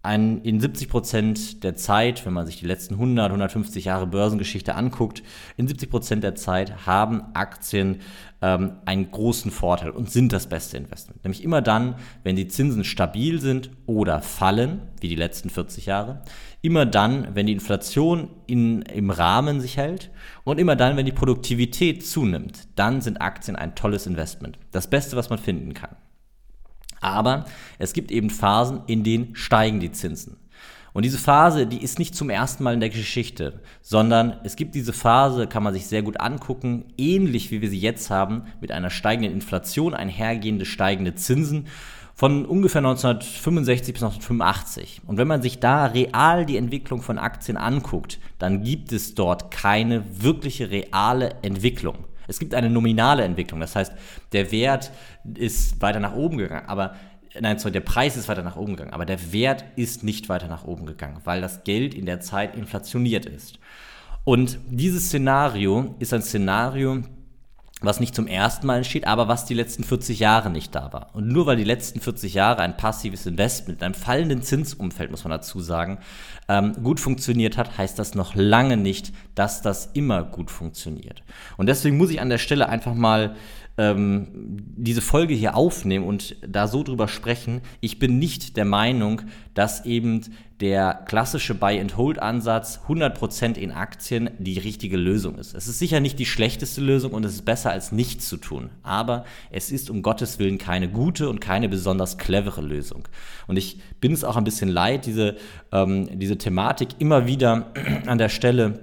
ein, 0.06 0.40
in 0.42 0.60
70 0.60 0.88
Prozent 0.88 1.64
der 1.64 1.76
Zeit, 1.76 2.25
wenn 2.25 2.32
man 2.32 2.46
sich 2.46 2.58
die 2.58 2.66
letzten 2.66 2.94
100, 2.94 3.26
150 3.26 3.84
Jahre 3.84 4.06
Börsengeschichte 4.06 4.75
anguckt, 4.75 5.22
in 5.56 5.68
70 5.68 5.90
Prozent 5.90 6.25
der 6.25 6.34
Zeit 6.34 6.86
haben 6.86 7.22
Aktien 7.34 8.00
ähm, 8.40 8.75
einen 8.84 9.10
großen 9.10 9.50
Vorteil 9.50 9.90
und 9.90 10.10
sind 10.10 10.32
das 10.32 10.46
beste 10.46 10.76
Investment. 10.76 11.25
Nämlich 11.25 11.42
immer 11.42 11.60
dann, 11.60 11.96
wenn 12.22 12.36
die 12.36 12.48
Zinsen 12.48 12.84
stabil 12.84 13.40
sind 13.40 13.70
oder 13.86 14.22
fallen, 14.22 14.82
wie 15.00 15.08
die 15.08 15.16
letzten 15.16 15.50
40 15.50 15.86
Jahre, 15.86 16.22
immer 16.62 16.86
dann, 16.86 17.34
wenn 17.34 17.46
die 17.46 17.52
Inflation 17.52 18.30
in, 18.46 18.82
im 18.82 19.10
Rahmen 19.10 19.60
sich 19.60 19.76
hält 19.76 20.10
und 20.44 20.58
immer 20.58 20.76
dann, 20.76 20.96
wenn 20.96 21.06
die 21.06 21.12
Produktivität 21.12 22.06
zunimmt, 22.06 22.68
dann 22.76 23.00
sind 23.00 23.20
Aktien 23.20 23.56
ein 23.56 23.75
tolles 23.75 24.06
Investment. 24.06 24.58
Das 24.70 24.88
Beste, 24.88 25.16
was 25.16 25.30
man 25.30 25.38
finden 25.38 25.75
kann. 25.75 25.96
Aber 27.00 27.46
es 27.78 27.92
gibt 27.92 28.10
eben 28.10 28.30
Phasen, 28.30 28.82
in 28.86 29.04
denen 29.04 29.34
steigen 29.36 29.80
die 29.80 29.92
Zinsen. 29.92 30.36
Und 30.96 31.04
diese 31.04 31.18
Phase, 31.18 31.66
die 31.66 31.82
ist 31.82 31.98
nicht 31.98 32.14
zum 32.14 32.30
ersten 32.30 32.64
Mal 32.64 32.72
in 32.72 32.80
der 32.80 32.88
Geschichte, 32.88 33.60
sondern 33.82 34.38
es 34.44 34.56
gibt 34.56 34.74
diese 34.74 34.94
Phase, 34.94 35.46
kann 35.46 35.62
man 35.62 35.74
sich 35.74 35.86
sehr 35.88 36.00
gut 36.00 36.18
angucken, 36.20 36.86
ähnlich 36.96 37.50
wie 37.50 37.60
wir 37.60 37.68
sie 37.68 37.78
jetzt 37.78 38.08
haben, 38.08 38.44
mit 38.62 38.72
einer 38.72 38.88
steigenden 38.88 39.34
Inflation, 39.34 39.92
einhergehende 39.92 40.64
steigende 40.64 41.14
Zinsen 41.14 41.66
von 42.14 42.46
ungefähr 42.46 42.78
1965 42.78 43.92
bis 43.92 44.02
1985. 44.02 45.02
Und 45.06 45.18
wenn 45.18 45.28
man 45.28 45.42
sich 45.42 45.60
da 45.60 45.84
real 45.84 46.46
die 46.46 46.56
Entwicklung 46.56 47.02
von 47.02 47.18
Aktien 47.18 47.58
anguckt, 47.58 48.18
dann 48.38 48.62
gibt 48.62 48.90
es 48.90 49.14
dort 49.14 49.50
keine 49.50 50.02
wirkliche 50.22 50.70
reale 50.70 51.34
Entwicklung. 51.42 52.06
Es 52.28 52.38
gibt 52.38 52.54
eine 52.54 52.71
nominale 52.71 53.25
Entwicklung, 53.25 53.61
das 53.61 53.76
heißt, 53.76 53.92
der 54.33 54.50
Wert 54.52 54.90
ist 55.35 55.80
weiter 55.80 56.00
nach 56.00 56.14
oben 56.14 56.38
gegangen, 56.38 56.68
aber 56.68 56.95
nein, 57.40 57.59
sorry, 57.59 57.73
der 57.73 57.80
Preis 57.80 58.16
ist 58.16 58.28
weiter 58.28 58.42
nach 58.42 58.56
oben 58.56 58.76
gegangen, 58.76 58.92
aber 58.92 59.04
der 59.04 59.33
Wert 59.33 59.64
ist 59.76 60.04
nicht 60.04 60.28
weiter 60.28 60.49
nach 60.49 60.64
oben 60.64 60.87
gegangen, 60.87 61.21
weil 61.25 61.40
das 61.40 61.64
Geld 61.64 61.95
in 61.95 62.06
der 62.06 62.21
Zeit 62.21 62.56
inflationiert 62.56 63.26
ist. 63.26 63.59
Und 64.25 64.59
dieses 64.68 65.06
Szenario 65.06 65.95
ist 65.99 66.12
ein 66.12 66.23
Szenario, 66.23 67.02
was 67.83 68.00
nicht 68.00 68.14
zum 68.14 68.26
ersten 68.26 68.66
Mal 68.66 68.78
entsteht, 68.78 69.06
aber 69.06 69.28
was 69.28 69.45
die 69.45 69.54
letzten 69.54 69.85
40 69.85 70.18
Jahre 70.18 70.49
nicht 70.49 70.75
da 70.75 70.95
war. 70.95 71.11
Und 71.12 71.28
nur 71.28 71.45
weil 71.45 71.56
die 71.56 71.64
letzten 71.64 72.00
40 72.00 72.33
Jahre 72.33 72.62
ein 72.62 72.78
passives 72.78 73.26
Investment 73.26 73.80
in 73.80 73.85
einem 73.85 73.95
fallenden 73.95 74.42
Zinsumfeld, 74.42 75.11
muss 75.11 75.25
man 75.25 75.30
dazu 75.30 75.61
sagen, 75.61 75.99
ähm, 76.49 76.73
gut 76.83 77.00
funktioniert 77.00 77.59
hat, 77.59 77.76
heißt 77.76 77.99
das 77.99 78.14
noch 78.14 78.35
lange 78.35 78.78
nicht, 78.78 79.12
dass 79.35 79.61
das 79.61 79.90
immer 79.92 80.23
gut 80.23 80.50
funktioniert. 80.50 81.23
Und 81.59 81.66
deswegen 81.66 81.99
muss 81.99 82.11
ich 82.11 82.21
an 82.21 82.30
der 82.30 82.38
Stelle 82.38 82.68
einfach 82.71 82.95
mal 82.95 83.37
ähm, 83.78 84.28
diese 84.76 85.02
Folge 85.02 85.35
hier 85.35 85.54
aufnehmen 85.54 86.06
und 86.06 86.37
da 86.47 86.66
so 86.66 86.83
drüber 86.83 87.09
sprechen. 87.09 87.61
Ich 87.80 87.99
bin 87.99 88.18
nicht 88.18 88.56
der 88.56 88.64
Meinung, 88.64 89.23
dass 89.54 89.85
eben 89.85 90.23
der 90.61 90.95
klassische 91.06 91.54
Buy-and-Hold-Ansatz 91.54 92.80
100% 92.88 93.59
in 93.59 93.73
Aktien 93.73 94.30
die 94.38 94.59
richtige 94.59 94.97
Lösung 94.97 95.37
ist. 95.37 95.54
Es 95.54 95.68
ist 95.68 95.78
sicher 95.78 96.00
nicht 96.00 96.18
die 96.18 96.25
schlechteste 96.25 96.80
Lösung 96.80 97.12
und 97.12 97.25
es 97.25 97.35
ist 97.35 97.45
besser 97.45 97.71
als 97.71 97.92
nichts 97.92 98.28
zu 98.28 98.38
tun. 98.38 98.71
Aber 98.83 99.26
es 99.50 99.71
ist 99.71 99.90
um 99.90 100.00
Gottes 100.00 100.38
Willen 100.38 100.56
keine 100.56 100.88
gute 100.88 101.28
und 101.28 101.40
keine 101.40 101.68
besonders 101.68 102.16
clevere 102.16 102.62
Lösung. 102.62 103.06
Und 103.47 103.59
ich 103.59 103.78
bin 104.00 104.12
es 104.12 104.25
auch 104.25 104.37
ein 104.37 104.45
bisschen 104.45 104.71
leid, 104.71 105.04
diese, 105.04 105.37
ähm, 105.73 106.18
diese 106.18 106.38
Thematik 106.38 106.88
immer 106.99 107.26
wieder 107.26 107.73
an 108.06 108.16
der 108.16 108.30
Stelle 108.30 108.80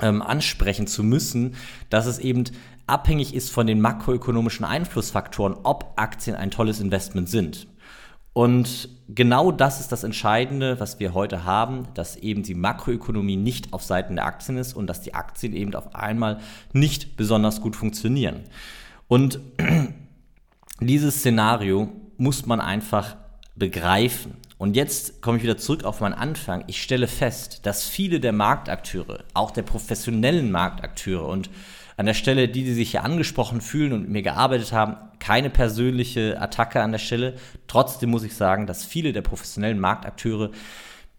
ähm, 0.00 0.22
ansprechen 0.22 0.86
zu 0.86 1.02
müssen, 1.02 1.54
dass 1.90 2.06
es 2.06 2.18
eben 2.18 2.44
abhängig 2.86 3.34
ist 3.34 3.50
von 3.50 3.66
den 3.66 3.80
makroökonomischen 3.80 4.64
Einflussfaktoren, 4.64 5.56
ob 5.62 5.94
Aktien 5.96 6.36
ein 6.36 6.50
tolles 6.50 6.80
Investment 6.80 7.28
sind. 7.28 7.66
Und 8.34 8.88
genau 9.08 9.52
das 9.52 9.80
ist 9.80 9.92
das 9.92 10.02
Entscheidende, 10.02 10.80
was 10.80 10.98
wir 10.98 11.14
heute 11.14 11.44
haben, 11.44 11.86
dass 11.94 12.16
eben 12.16 12.42
die 12.42 12.54
Makroökonomie 12.54 13.36
nicht 13.36 13.72
auf 13.72 13.84
Seiten 13.84 14.16
der 14.16 14.26
Aktien 14.26 14.58
ist 14.58 14.74
und 14.74 14.88
dass 14.88 15.02
die 15.02 15.14
Aktien 15.14 15.54
eben 15.54 15.74
auf 15.74 15.94
einmal 15.94 16.40
nicht 16.72 17.16
besonders 17.16 17.60
gut 17.60 17.76
funktionieren. 17.76 18.42
Und 19.06 19.38
dieses 20.80 21.20
Szenario 21.20 21.92
muss 22.16 22.44
man 22.44 22.60
einfach 22.60 23.16
begreifen. 23.54 24.36
Und 24.58 24.74
jetzt 24.74 25.22
komme 25.22 25.36
ich 25.36 25.44
wieder 25.44 25.56
zurück 25.56 25.84
auf 25.84 26.00
meinen 26.00 26.14
Anfang. 26.14 26.64
Ich 26.66 26.82
stelle 26.82 27.06
fest, 27.06 27.66
dass 27.66 27.86
viele 27.86 28.18
der 28.18 28.32
Marktakteure, 28.32 29.24
auch 29.34 29.52
der 29.52 29.62
professionellen 29.62 30.50
Marktakteure 30.50 31.26
und 31.26 31.50
an 31.96 32.06
der 32.06 32.14
Stelle, 32.14 32.48
die, 32.48 32.64
die 32.64 32.74
sich 32.74 32.90
hier 32.90 33.04
angesprochen 33.04 33.60
fühlen 33.60 33.92
und 33.92 34.02
mit 34.02 34.10
mir 34.10 34.22
gearbeitet 34.22 34.72
haben, 34.72 34.96
keine 35.18 35.50
persönliche 35.50 36.40
Attacke 36.40 36.82
an 36.82 36.92
der 36.92 36.98
Stelle. 36.98 37.34
Trotzdem 37.66 38.10
muss 38.10 38.24
ich 38.24 38.34
sagen, 38.34 38.66
dass 38.66 38.84
viele 38.84 39.12
der 39.12 39.22
professionellen 39.22 39.78
Marktakteure 39.78 40.50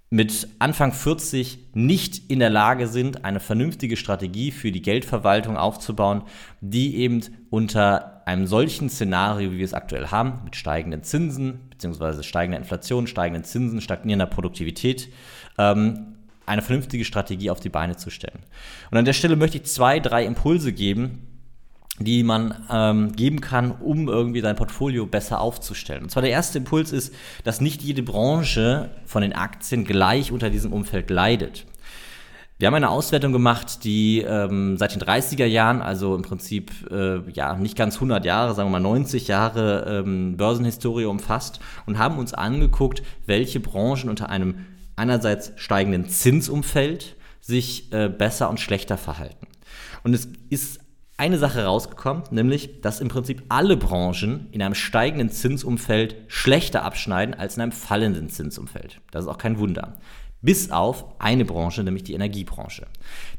mit 0.10 0.48
Anfang 0.60 0.94
40 0.94 1.60
nicht 1.74 2.29
in 2.29 2.39
der 2.39 2.50
Lage 2.50 2.88
sind, 2.88 3.25
eine 3.25 3.39
vernünftige 3.39 3.98
Strategie 3.98 4.51
für 4.51 4.72
die 4.72 4.82
Geldverwaltung 4.82 5.58
aufzubauen, 5.58 6.24
die 6.62 6.98
eben 6.98 7.22
unter 7.50 8.22
einem 8.27 8.48
solchen 8.48 8.89
Szenario, 8.89 9.51
wie 9.51 9.58
wir 9.58 9.65
es 9.65 9.74
aktuell 9.74 10.08
haben, 10.08 10.41
mit 10.44 10.55
steigenden 10.55 11.03
Zinsen, 11.03 11.70
beziehungsweise 11.70 12.24
steigender 12.24 12.60
Inflation, 12.60 13.08
steigenden 13.08 13.44
Zinsen, 13.44 13.82
stagnierender 13.82 14.27
Produktivität, 14.27 15.10
ähm, 15.58 16.14
eine 16.46 16.62
vernünftige 16.62 17.06
Strategie 17.06 17.50
auf 17.50 17.60
die 17.60 17.70
Beine 17.70 17.98
zu 17.98 18.10
stellen. 18.10 18.40
Und 18.92 18.98
an 18.98 19.06
der 19.06 19.14
Stelle 19.14 19.36
möchte 19.36 19.58
ich 19.58 19.66
zwei, 19.66 20.00
drei 20.00 20.25
Impulse 20.25 20.74
geben, 20.74 21.36
die 22.00 22.24
man 22.24 22.66
ähm, 22.70 23.14
geben 23.14 23.40
kann, 23.40 23.72
um 23.72 24.10
irgendwie 24.10 24.42
sein 24.42 24.56
Portfolio 24.56 25.06
besser 25.06 25.40
aufzustellen. 25.40 26.04
Und 26.04 26.10
zwar 26.10 26.22
der 26.22 26.32
erste 26.32 26.58
Impuls 26.58 26.92
ist, 26.92 27.14
dass 27.44 27.62
nicht 27.62 27.82
jede 27.82 28.04
Branche 28.04 28.90
von 29.06 29.22
den 29.22 29.34
Aktien 29.34 29.86
gleich 29.86 30.32
unter 30.32 30.50
diesem 30.50 30.74
Umfeld 30.74 31.10
leidet. 31.10 31.66
Wir 32.58 32.68
haben 32.68 32.75
eine 32.75 32.90
Auswertung 32.90 33.34
gemacht, 33.34 33.84
die 33.84 34.22
ähm, 34.22 34.78
seit 34.78 34.96
den 34.96 35.02
30er 35.02 35.46
Jahren, 35.46 35.82
also 35.82 36.16
im 36.16 36.22
Prinzip 36.22 36.72
äh, 36.90 37.20
ja 37.32 37.56
nicht 37.56 37.75
ganz 37.75 37.96
100 37.96 38.24
Jahre, 38.24 38.56
sagen 38.56 38.70
wir 38.70 38.80
mal 38.80 38.80
90 38.80 39.28
Jahre 39.28 40.04
ähm, 40.06 40.38
Börsenhistorie 40.38 41.04
umfasst 41.04 41.60
und 41.86 41.98
haben 41.98 42.18
uns 42.18 42.34
angeguckt, 42.34 43.04
welche 43.25 43.60
Branchen 43.60 44.10
unter 44.10 44.30
einem 44.30 44.66
einerseits 44.96 45.52
steigenden 45.56 46.10
Zinsumfeld 46.10 47.16
sich 47.42 47.92
äh, 47.94 48.10
besser 48.10 48.50
und 48.50 48.60
schlechter 48.60 48.98
verhalten. 48.98 49.48
Und 50.04 50.14
es 50.14 50.28
ist 50.50 50.80
eine 51.18 51.38
Sache 51.38 51.64
rausgekommen, 51.64 52.24
nämlich, 52.32 52.82
dass 52.82 53.00
im 53.00 53.08
Prinzip 53.08 53.44
alle 53.48 53.78
Branchen 53.78 54.48
in 54.52 54.62
einem 54.62 54.75
steigenden 54.75 55.30
Zinsumfeld 55.30 56.18
schlechter 56.28 56.84
abschneiden 56.84 57.34
als 57.34 57.56
in 57.56 57.62
einem 57.62 57.72
fallenden 57.72 58.30
Zinsumfeld. 58.30 59.00
Das 59.12 59.24
ist 59.25 59.30
auch 59.30 59.38
kein 59.38 59.58
Wunder. 59.58 59.98
Bis 60.46 60.70
auf 60.70 61.06
eine 61.18 61.44
Branche, 61.44 61.84
nämlich 61.84 62.04
die 62.04 62.14
Energiebranche. 62.14 62.86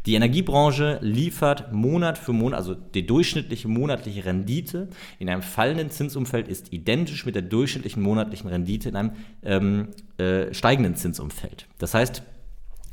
Die 0.06 0.14
Energiebranche 0.14 0.98
liefert 1.02 1.72
Monat 1.72 2.18
für 2.18 2.32
Monat, 2.32 2.58
also 2.58 2.74
die 2.74 3.06
durchschnittliche 3.06 3.68
monatliche 3.68 4.24
Rendite 4.24 4.88
in 5.20 5.28
einem 5.28 5.42
fallenden 5.42 5.90
Zinsumfeld 5.90 6.48
ist 6.48 6.72
identisch 6.72 7.24
mit 7.24 7.36
der 7.36 7.42
durchschnittlichen 7.42 8.02
monatlichen 8.02 8.50
Rendite 8.50 8.88
in 8.88 8.96
einem 8.96 9.12
ähm, 9.44 9.88
äh, 10.18 10.52
steigenden 10.52 10.96
Zinsumfeld. 10.96 11.68
Das 11.78 11.94
heißt, 11.94 12.24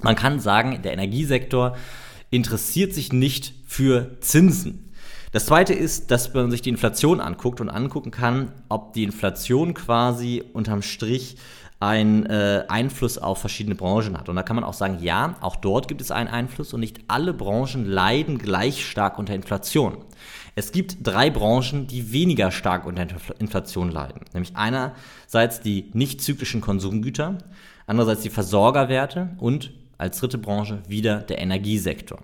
man 0.03 0.15
kann 0.15 0.39
sagen, 0.39 0.79
der 0.83 0.93
Energiesektor 0.93 1.75
interessiert 2.29 2.93
sich 2.93 3.13
nicht 3.13 3.55
für 3.65 4.17
Zinsen. 4.19 4.91
Das 5.31 5.47
zweite 5.47 5.73
ist, 5.73 6.11
dass 6.11 6.31
man 6.35 6.51
sich 6.51 6.61
die 6.61 6.69
Inflation 6.69 7.19
anguckt 7.19 7.59
und 7.59 7.69
angucken 7.69 8.11
kann, 8.11 8.51
ob 8.69 8.93
die 8.93 9.03
Inflation 9.03 9.73
quasi 9.73 10.43
unterm 10.53 10.83
Strich 10.83 11.37
einen 11.83 12.25
äh, 12.25 12.63
Einfluss 12.69 13.17
auf 13.17 13.39
verschiedene 13.39 13.75
Branchen 13.75 14.17
hat. 14.17 14.29
Und 14.29 14.37
da 14.37 14.43
kann 14.43 14.55
man 14.55 14.63
auch 14.63 14.73
sagen, 14.73 14.99
ja, 15.01 15.35
auch 15.41 15.57
dort 15.57 15.87
gibt 15.87 16.01
es 16.01 16.11
einen 16.11 16.29
Einfluss 16.29 16.73
und 16.73 16.79
nicht 16.79 17.01
alle 17.07 17.33
Branchen 17.33 17.85
leiden 17.85 18.37
gleich 18.37 18.85
stark 18.85 19.19
unter 19.19 19.35
Inflation. 19.35 19.97
Es 20.55 20.71
gibt 20.71 20.97
drei 21.03 21.29
Branchen, 21.29 21.87
die 21.87 22.13
weniger 22.13 22.51
stark 22.51 22.85
unter 22.85 23.07
Inflation 23.39 23.91
leiden. 23.91 24.21
Nämlich 24.33 24.55
einerseits 24.55 25.59
die 25.59 25.89
nicht 25.93 26.21
zyklischen 26.21 26.61
Konsumgüter, 26.61 27.37
andererseits 27.85 28.21
die 28.21 28.29
Versorgerwerte 28.29 29.31
und 29.37 29.71
als 29.97 30.19
dritte 30.19 30.37
Branche 30.37 30.83
wieder 30.87 31.19
der 31.19 31.39
Energiesektor. 31.39 32.19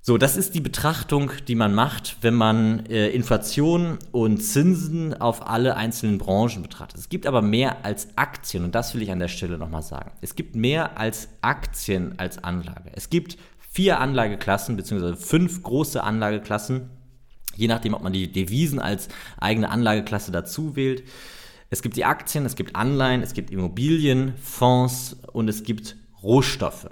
So, 0.00 0.16
das 0.16 0.36
ist 0.36 0.54
die 0.54 0.60
Betrachtung, 0.60 1.32
die 1.48 1.54
man 1.54 1.74
macht, 1.74 2.18
wenn 2.22 2.34
man 2.34 2.86
äh, 2.86 3.08
Inflation 3.10 3.98
und 4.10 4.38
Zinsen 4.38 5.12
auf 5.20 5.46
alle 5.46 5.76
einzelnen 5.76 6.18
Branchen 6.18 6.62
betrachtet. 6.62 6.98
Es 6.98 7.08
gibt 7.08 7.26
aber 7.26 7.42
mehr 7.42 7.84
als 7.84 8.08
Aktien 8.16 8.64
und 8.64 8.74
das 8.74 8.94
will 8.94 9.02
ich 9.02 9.10
an 9.10 9.18
der 9.18 9.28
Stelle 9.28 9.58
nochmal 9.58 9.82
sagen. 9.82 10.12
Es 10.20 10.34
gibt 10.34 10.56
mehr 10.56 10.98
als 10.98 11.28
Aktien 11.42 12.18
als 12.18 12.42
Anlage. 12.42 12.90
Es 12.94 13.10
gibt 13.10 13.36
vier 13.58 14.00
Anlageklassen 14.00 14.76
beziehungsweise 14.76 15.16
fünf 15.16 15.62
große 15.62 16.02
Anlageklassen, 16.02 16.88
je 17.54 17.68
nachdem, 17.68 17.92
ob 17.92 18.02
man 18.02 18.12
die 18.12 18.32
Devisen 18.32 18.78
als 18.78 19.08
eigene 19.38 19.68
Anlageklasse 19.68 20.32
dazu 20.32 20.74
wählt. 20.74 21.02
Es 21.70 21.82
gibt 21.82 21.96
die 21.96 22.06
Aktien, 22.06 22.46
es 22.46 22.56
gibt 22.56 22.76
Anleihen, 22.76 23.22
es 23.22 23.34
gibt 23.34 23.50
Immobilien, 23.50 24.32
Fonds 24.42 25.16
und 25.32 25.48
es 25.48 25.64
gibt 25.64 25.96
Rohstoffe. 26.22 26.88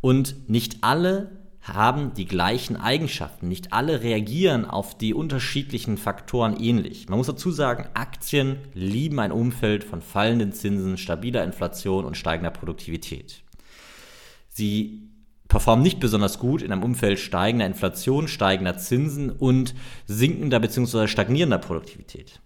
Und 0.00 0.48
nicht 0.48 0.78
alle 0.82 1.41
haben 1.62 2.12
die 2.14 2.26
gleichen 2.26 2.76
Eigenschaften. 2.76 3.48
Nicht 3.48 3.72
alle 3.72 4.02
reagieren 4.02 4.64
auf 4.64 4.98
die 4.98 5.14
unterschiedlichen 5.14 5.96
Faktoren 5.96 6.58
ähnlich. 6.58 7.08
Man 7.08 7.18
muss 7.18 7.28
dazu 7.28 7.52
sagen, 7.52 7.86
Aktien 7.94 8.58
lieben 8.74 9.20
ein 9.20 9.30
Umfeld 9.30 9.84
von 9.84 10.02
fallenden 10.02 10.52
Zinsen, 10.52 10.98
stabiler 10.98 11.44
Inflation 11.44 12.04
und 12.04 12.16
steigender 12.16 12.50
Produktivität. 12.50 13.42
Sie 14.48 15.08
performen 15.46 15.84
nicht 15.84 16.00
besonders 16.00 16.38
gut 16.38 16.62
in 16.62 16.72
einem 16.72 16.82
Umfeld 16.82 17.20
steigender 17.20 17.66
Inflation, 17.66 18.26
steigender 18.26 18.76
Zinsen 18.78 19.30
und 19.30 19.74
sinkender 20.06 20.58
bzw. 20.58 21.06
stagnierender 21.06 21.58
Produktivität. 21.58 22.40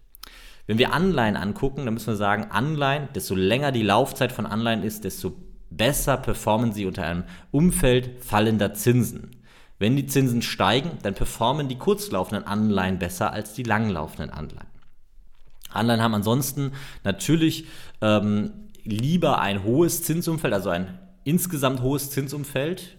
Wenn 0.66 0.78
wir 0.78 0.92
Anleihen 0.92 1.37
angucken, 1.37 1.85
dann 1.85 1.94
müssen 1.94 2.08
wir 2.08 2.16
sagen, 2.16 2.49
Anleihen, 2.50 3.08
desto 3.14 3.35
länger 3.35 3.73
die 3.73 3.82
Laufzeit 3.82 4.32
von 4.32 4.44
Anleihen 4.44 4.82
ist, 4.82 5.04
desto 5.04 5.35
besser 5.76 6.16
performen 6.16 6.73
sie 6.73 6.87
unter 6.87 7.04
einem 7.04 7.25
Umfeld 7.50 8.23
fallender 8.25 8.75
Zinsen. 8.75 9.30
Wenn 9.78 9.97
die 9.97 10.06
Zinsen 10.06 10.42
steigen, 10.42 10.92
dann 11.02 11.14
performen 11.14 11.68
die 11.68 11.76
kurzlaufenden 11.76 12.47
Anleihen 12.47 12.99
besser 12.99 13.33
als 13.33 13.52
die 13.52 13.62
langlaufenden 13.62 14.30
Anleihen. 14.30 14.71
Anleihen 15.71 16.02
haben 16.02 16.14
ansonsten 16.14 16.73
natürlich 17.04 17.66
ähm, 18.00 18.52
lieber 18.85 19.40
ein 19.40 19.64
hohes 19.64 20.02
Zinsumfeld, 20.02 20.54
also 20.54 20.71
ein 20.71 20.99
insgesamt 21.25 21.83
hohes 21.83 22.11
Zinsumfeld 22.11 22.97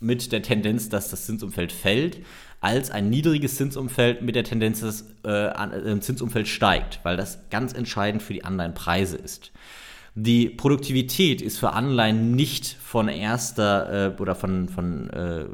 mit 0.00 0.32
der 0.32 0.42
Tendenz, 0.42 0.88
dass 0.88 1.10
das 1.10 1.26
Zinsumfeld 1.26 1.72
fällt, 1.72 2.18
als 2.60 2.90
ein 2.90 3.08
niedriges 3.10 3.56
Zinsumfeld 3.56 4.22
mit 4.22 4.34
der 4.34 4.44
Tendenz, 4.44 4.80
dass 4.80 5.04
das 5.22 5.54
äh, 5.54 6.00
Zinsumfeld 6.00 6.48
steigt, 6.48 7.00
weil 7.04 7.16
das 7.16 7.48
ganz 7.50 7.72
entscheidend 7.72 8.22
für 8.22 8.32
die 8.32 8.44
Anleihenpreise 8.44 9.16
ist. 9.16 9.52
Die 10.18 10.48
Produktivität 10.48 11.42
ist 11.42 11.58
für 11.58 11.74
Anleihen 11.74 12.34
nicht 12.34 12.66
von 12.66 13.08
erster 13.08 14.16
äh, 14.16 14.20
oder 14.20 14.34
von, 14.34 14.70
von 14.70 15.10
äh, 15.10 15.44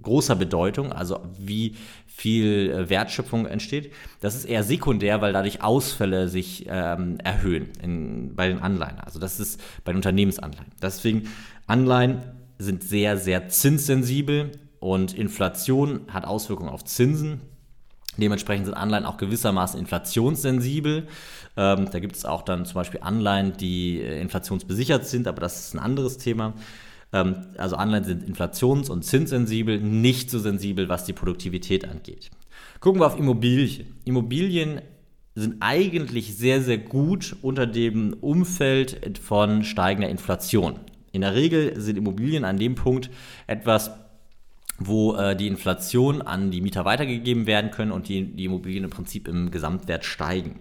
großer 0.00 0.36
Bedeutung, 0.36 0.90
also 0.90 1.20
wie 1.38 1.74
viel 2.06 2.70
äh, 2.70 2.88
Wertschöpfung 2.88 3.44
entsteht. 3.44 3.92
Das 4.22 4.34
ist 4.34 4.46
eher 4.46 4.64
sekundär, 4.64 5.20
weil 5.20 5.34
dadurch 5.34 5.62
Ausfälle 5.62 6.28
sich 6.28 6.64
ähm, 6.66 7.18
erhöhen 7.22 7.68
in, 7.82 8.34
bei 8.34 8.48
den 8.48 8.60
Anleihen. 8.60 8.98
Also 9.00 9.18
das 9.18 9.38
ist 9.38 9.60
bei 9.84 9.92
den 9.92 9.96
Unternehmensanleihen. 9.96 10.72
Deswegen 10.80 11.28
Anleihen 11.66 12.22
sind 12.58 12.84
sehr, 12.84 13.18
sehr 13.18 13.50
zinssensibel 13.50 14.52
und 14.80 15.12
Inflation 15.12 16.06
hat 16.08 16.24
Auswirkungen 16.24 16.70
auf 16.70 16.86
Zinsen. 16.86 17.42
Dementsprechend 18.18 18.66
sind 18.66 18.74
Anleihen 18.74 19.04
auch 19.04 19.16
gewissermaßen 19.16 19.78
inflationssensibel. 19.78 21.06
Ähm, 21.56 21.88
da 21.90 21.98
gibt 21.98 22.16
es 22.16 22.24
auch 22.24 22.42
dann 22.42 22.64
zum 22.64 22.74
Beispiel 22.74 23.00
Anleihen, 23.02 23.56
die 23.56 24.00
äh, 24.00 24.20
inflationsbesichert 24.20 25.06
sind, 25.06 25.28
aber 25.28 25.40
das 25.40 25.66
ist 25.66 25.74
ein 25.74 25.78
anderes 25.78 26.18
Thema. 26.18 26.54
Ähm, 27.12 27.46
also 27.56 27.76
Anleihen 27.76 28.04
sind 28.04 28.28
inflations- 28.28 28.90
und 28.90 29.04
zinssensibel, 29.04 29.80
nicht 29.80 30.30
so 30.30 30.38
sensibel, 30.38 30.88
was 30.88 31.04
die 31.04 31.12
Produktivität 31.12 31.88
angeht. 31.88 32.30
Gucken 32.80 33.00
wir 33.00 33.06
auf 33.06 33.18
Immobilien. 33.18 33.94
Immobilien 34.04 34.80
sind 35.34 35.56
eigentlich 35.60 36.36
sehr, 36.36 36.62
sehr 36.62 36.78
gut 36.78 37.36
unter 37.42 37.66
dem 37.66 38.14
Umfeld 38.14 39.18
von 39.18 39.64
steigender 39.64 40.08
Inflation. 40.08 40.80
In 41.12 41.20
der 41.20 41.34
Regel 41.34 41.78
sind 41.80 41.96
Immobilien 41.96 42.44
an 42.44 42.58
dem 42.58 42.74
Punkt 42.74 43.10
etwas, 43.46 43.90
wo 44.78 45.14
äh, 45.14 45.36
die 45.36 45.46
Inflation 45.46 46.22
an 46.22 46.50
die 46.50 46.60
Mieter 46.60 46.84
weitergegeben 46.84 47.46
werden 47.46 47.70
können 47.70 47.92
und 47.92 48.08
die, 48.08 48.24
die 48.24 48.44
Immobilien 48.44 48.84
im 48.84 48.90
Prinzip 48.90 49.28
im 49.28 49.50
Gesamtwert 49.50 50.04
steigen. 50.04 50.60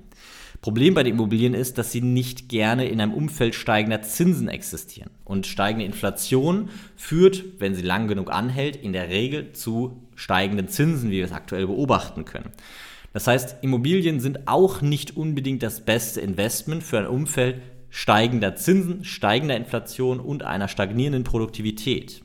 Problem 0.62 0.94
bei 0.96 1.04
den 1.04 1.14
Immobilien 1.14 1.54
ist, 1.54 1.78
dass 1.78 1.92
sie 1.92 2.02
nicht 2.02 2.50
gerne 2.50 2.88
in 2.88 3.00
einem 3.00 3.14
Umfeld 3.14 3.54
steigender 3.54 4.02
Zinsen 4.02 4.48
existieren. 4.48 5.12
Und 5.24 5.46
steigende 5.46 5.86
Inflation 5.86 6.70
führt, 6.96 7.44
wenn 7.60 7.76
sie 7.76 7.84
lang 7.84 8.08
genug 8.08 8.32
anhält, 8.32 8.76
in 8.76 8.94
der 8.94 9.10
Regel 9.10 9.52
zu 9.52 10.02
steigenden 10.16 10.68
Zinsen, 10.68 11.12
wie 11.12 11.18
wir 11.18 11.26
es 11.26 11.34
aktuell 11.34 11.68
beobachten 11.68 12.26
können. 12.26 12.50
Das 13.14 13.28
heißt, 13.28 13.58
Immobilien 13.62 14.20
sind 14.20 14.48
auch 14.48 14.82
nicht 14.82 15.16
unbedingt 15.16 15.62
das 15.62 15.86
beste 15.86 16.20
Investment 16.20 16.84
für 16.84 16.98
ein 16.98 17.08
Umfeld 17.08 17.62
steigender 17.90 18.56
Zinsen, 18.56 19.06
steigender 19.06 19.56
Inflation 19.56 20.20
und 20.20 20.44
einer 20.44 20.68
stagnierenden 20.68 21.24
Produktivität. 21.24 22.24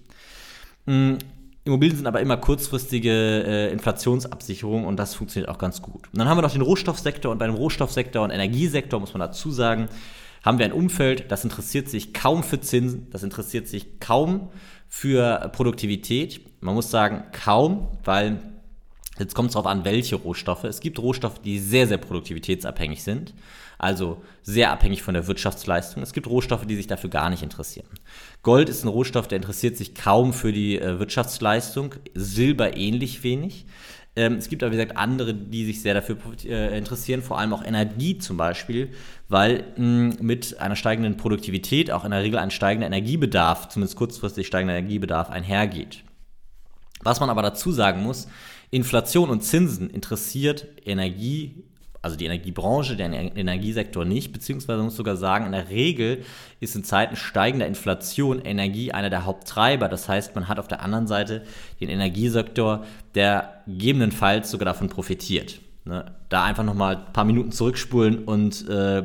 Mm, 1.65 1.69
Immobilien 1.69 1.97
sind 1.97 2.07
aber 2.07 2.21
immer 2.21 2.37
kurzfristige 2.37 3.45
äh, 3.47 3.73
Inflationsabsicherung 3.73 4.85
und 4.85 4.97
das 4.97 5.15
funktioniert 5.15 5.51
auch 5.51 5.59
ganz 5.59 5.83
gut. 5.83 6.09
Und 6.13 6.19
dann 6.19 6.29
haben 6.29 6.39
wir 6.39 6.43
noch 6.43 6.53
den 6.53 6.63
Rohstoffsektor 6.63 7.31
und 7.31 7.39
bei 7.39 7.47
dem 7.47 7.55
Rohstoffsektor 7.55 8.23
und 8.23 8.31
Energiesektor 8.31 9.01
muss 9.01 9.13
man 9.15 9.21
dazu 9.21 9.51
sagen, 9.51 9.89
haben 10.45 10.59
wir 10.59 10.65
ein 10.65 10.73
Umfeld, 10.73 11.31
das 11.31 11.45
interessiert 11.45 11.89
sich 11.89 12.15
kaum 12.15 12.43
für 12.43 12.61
Zinsen, 12.61 13.09
das 13.11 13.23
interessiert 13.23 13.69
sich 13.69 14.01
kaum 14.01 14.49
für 14.89 15.51
Produktivität. 15.53 16.41
Man 16.61 16.75
muss 16.75 16.91
sagen, 16.91 17.25
kaum, 17.33 17.89
weil 18.05 18.41
Jetzt 19.21 19.35
kommt 19.35 19.49
es 19.49 19.53
darauf 19.53 19.67
an, 19.67 19.85
welche 19.85 20.17
Rohstoffe. 20.17 20.65
Es 20.65 20.81
gibt 20.81 20.99
Rohstoffe, 20.99 21.41
die 21.41 21.59
sehr, 21.59 21.87
sehr 21.87 21.99
produktivitätsabhängig 21.99 23.03
sind, 23.03 23.35
also 23.77 24.23
sehr 24.43 24.71
abhängig 24.71 25.03
von 25.03 25.13
der 25.13 25.27
Wirtschaftsleistung. 25.27 26.03
Es 26.03 26.15
gibt 26.15 26.27
Rohstoffe, 26.27 26.65
die 26.65 26.77
sich 26.77 26.87
dafür 26.87 27.11
gar 27.11 27.29
nicht 27.29 27.43
interessieren. 27.43 27.87
Gold 28.43 28.69
ist 28.69 28.85
ein 28.85 28.89
Rohstoff, 28.89 29.29
der 29.29 29.37
interessiert 29.37 29.77
sich 29.77 29.95
kaum 29.95 30.33
für 30.33 30.53
die 30.53 30.79
äh, 30.79 30.99
Wirtschaftsleistung, 30.99 31.95
Silber 32.15 32.77
ähnlich 32.77 33.23
wenig. 33.23 33.67
Ähm, 34.17 34.35
es 34.35 34.49
gibt 34.49 34.63
aber, 34.63 34.73
wie 34.73 34.77
gesagt, 34.77 34.97
andere, 34.97 35.35
die 35.35 35.65
sich 35.67 35.83
sehr 35.83 35.95
dafür 35.95 36.17
äh, 36.45 36.77
interessieren, 36.77 37.23
vor 37.23 37.39
allem 37.39 37.53
auch 37.53 37.65
Energie 37.65 38.19
zum 38.19 38.37
Beispiel, 38.37 38.91
weil 39.29 39.65
mh, 39.77 40.17
mit 40.21 40.59
einer 40.59 40.75
steigenden 40.75 41.17
Produktivität 41.17 41.91
auch 41.91 42.05
in 42.05 42.11
der 42.11 42.23
Regel 42.23 42.39
ein 42.39 42.51
steigender 42.51 42.87
Energiebedarf, 42.87 43.69
zumindest 43.69 43.97
kurzfristig 43.97 44.47
steigender 44.47 44.77
Energiebedarf, 44.77 45.31
einhergeht. 45.31 46.03
Was 47.03 47.21
man 47.21 47.31
aber 47.31 47.43
dazu 47.43 47.73
sagen 47.73 48.03
muss, 48.03 48.27
Inflation 48.71 49.31
und 49.31 49.43
Zinsen 49.43 49.91
interessiert 49.91 50.67
Energie, 50.85 51.65
also 52.03 52.17
die 52.17 52.25
Energiebranche, 52.25 52.97
den 52.97 53.13
Energiesektor 53.13 54.05
nicht, 54.05 54.33
beziehungsweise 54.33 54.83
muss 54.83 54.97
sogar 54.97 55.17
sagen, 55.17 55.47
in 55.47 55.53
der 55.53 55.69
Regel 55.69 56.25
ist 56.59 56.75
in 56.75 56.85
Zeiten 56.85 57.17
steigender 57.17 57.67
Inflation 57.67 58.41
Energie 58.41 58.93
einer 58.93 59.11
der 59.11 59.27
Haupttreiber. 59.27 59.89
Das 59.89 60.09
heißt, 60.09 60.35
man 60.35 60.49
hat 60.49 60.59
auf 60.59 60.69
der 60.69 60.83
anderen 60.83 61.07
Seite 61.07 61.43
den 61.81 61.89
Energiesektor, 61.89 62.85
der 63.15 63.63
gegebenenfalls 63.67 64.51
sogar 64.51 64.65
davon 64.65 64.89
profitiert. 64.89 65.61
Ne? 65.85 66.07
Da 66.29 66.45
einfach 66.45 66.65
nochmal 66.65 66.97
ein 66.97 67.13
paar 67.13 67.25
Minuten 67.25 67.53
zurückspulen 67.53 68.25
und 68.25 68.69
äh, 68.69 69.03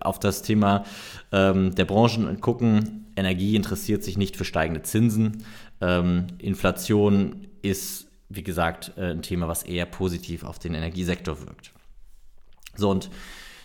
auf 0.00 0.20
das 0.20 0.42
Thema 0.42 0.84
ähm, 1.32 1.74
der 1.74 1.84
Branchen 1.84 2.40
gucken. 2.40 3.06
Energie 3.16 3.56
interessiert 3.56 4.04
sich 4.04 4.18
nicht 4.18 4.36
für 4.36 4.44
steigende 4.44 4.82
Zinsen. 4.82 5.44
Ähm, 5.80 6.26
Inflation 6.38 7.46
ist 7.62 8.06
wie 8.28 8.42
gesagt, 8.42 8.92
äh, 8.96 9.10
ein 9.10 9.22
Thema, 9.22 9.48
was 9.48 9.62
eher 9.62 9.86
positiv 9.86 10.44
auf 10.44 10.58
den 10.58 10.74
Energiesektor 10.74 11.40
wirkt. 11.40 11.72
So, 12.76 12.90
und 12.90 13.10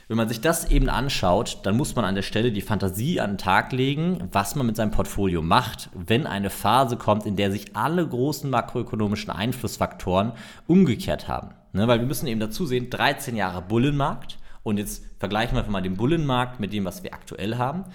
wenn 0.08 0.18
man 0.18 0.28
sich 0.28 0.42
das 0.42 0.70
eben 0.70 0.90
anschaut, 0.90 1.60
dann 1.64 1.78
muss 1.78 1.96
man 1.96 2.04
an 2.04 2.16
der 2.16 2.22
Stelle 2.22 2.52
die 2.52 2.60
Fantasie 2.60 3.22
an 3.22 3.32
den 3.32 3.38
Tag 3.38 3.72
legen, 3.72 4.28
was 4.34 4.56
man 4.56 4.66
mit 4.66 4.76
seinem 4.76 4.92
Portfolio 4.92 5.42
macht, 5.42 5.90
wenn 5.94 6.28
eine 6.28 6.50
Phase 6.50 6.98
kommt, 6.98 7.26
in 7.26 7.38
der 7.38 7.50
sich 7.50 7.78
alle 7.78 8.06
großen 8.06 8.50
makroökonomischen 8.50 9.32
Einflussfaktoren 9.32 10.34
umgekehrt 10.68 11.30
haben. 11.30 11.52
Ne, 11.72 11.88
weil 11.88 12.00
wir 12.00 12.08
müssen 12.08 12.28
eben 12.28 12.42
dazu 12.42 12.66
sehen, 12.66 12.90
13 12.90 13.38
Jahre 13.38 13.62
Bullenmarkt 13.62 14.38
und 14.64 14.78
jetzt 14.78 15.06
vergleichen 15.18 15.56
wir 15.56 15.60
einfach 15.60 15.72
mal 15.72 15.82
den 15.82 15.96
Bullenmarkt 15.96 16.60
mit 16.60 16.74
dem, 16.74 16.84
was 16.84 17.04
wir 17.04 17.14
aktuell 17.14 17.58
haben. 17.58 17.86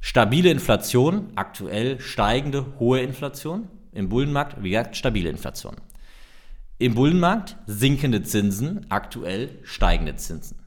Stabile 0.00 0.50
Inflation, 0.50 1.26
aktuell 1.34 2.00
steigende, 2.00 2.64
hohe 2.78 3.00
Inflation. 3.00 3.68
Im 3.92 4.08
Bullenmarkt, 4.08 4.62
wie 4.62 4.70
gesagt, 4.70 4.96
stabile 4.96 5.28
Inflation. 5.28 5.76
Im 6.78 6.96
Bullenmarkt 6.96 7.56
sinkende 7.66 8.24
Zinsen, 8.24 8.86
aktuell 8.88 9.60
steigende 9.62 10.16
Zinsen. 10.16 10.58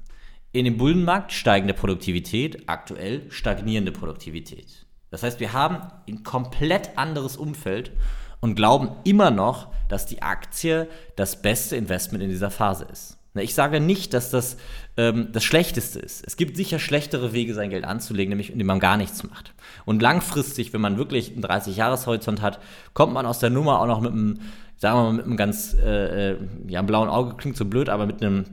In 0.53 0.63
dem 0.63 0.77
Bullenmarkt 0.77 1.33
steigende 1.33 1.73
Produktivität, 1.73 2.63
aktuell 2.69 3.29
stagnierende 3.29 3.91
Produktivität. 3.91 4.85
Das 5.11 5.23
heißt, 5.23 5.41
wir 5.41 5.51
haben 5.51 5.79
ein 6.07 6.23
komplett 6.23 6.97
anderes 6.97 7.35
Umfeld 7.35 7.91
und 8.39 8.55
glauben 8.55 8.91
immer 9.03 9.31
noch, 9.31 9.67
dass 9.89 10.05
die 10.05 10.21
Aktie 10.21 10.87
das 11.17 11.41
beste 11.41 11.75
Investment 11.75 12.23
in 12.23 12.29
dieser 12.29 12.51
Phase 12.51 12.85
ist. 12.85 13.17
Ich 13.35 13.53
sage 13.53 13.79
nicht, 13.79 14.13
dass 14.13 14.31
das 14.31 14.57
ähm, 14.95 15.29
das 15.31 15.43
Schlechteste 15.43 15.99
ist. 15.99 16.25
Es 16.25 16.37
gibt 16.37 16.57
sicher 16.57 16.79
schlechtere 16.79 17.33
Wege, 17.33 17.53
sein 17.53 17.69
Geld 17.69 17.85
anzulegen, 17.85 18.29
nämlich 18.29 18.51
indem 18.51 18.67
man 18.67 18.79
gar 18.79 18.97
nichts 18.97 19.23
macht. 19.23 19.53
Und 19.85 20.01
langfristig, 20.01 20.73
wenn 20.73 20.81
man 20.81 20.97
wirklich 20.97 21.31
einen 21.33 21.43
30-Jahres-Horizont 21.43 22.41
hat, 22.41 22.59
kommt 22.93 23.13
man 23.13 23.25
aus 23.25 23.39
der 23.39 23.49
Nummer 23.49 23.79
auch 23.79 23.87
noch 23.87 24.01
mit 24.01 24.11
einem, 24.11 24.39
sagen 24.77 24.97
wir 24.97 25.03
mal, 25.03 25.13
mit 25.13 25.25
einem 25.25 25.37
ganz 25.37 25.73
äh, 25.73 26.31
äh, 26.31 26.37
ja, 26.67 26.81
blauen 26.81 27.09
Auge, 27.09 27.35
klingt 27.35 27.57
so 27.57 27.65
blöd, 27.65 27.89
aber 27.89 28.05
mit 28.05 28.21
einem, 28.21 28.45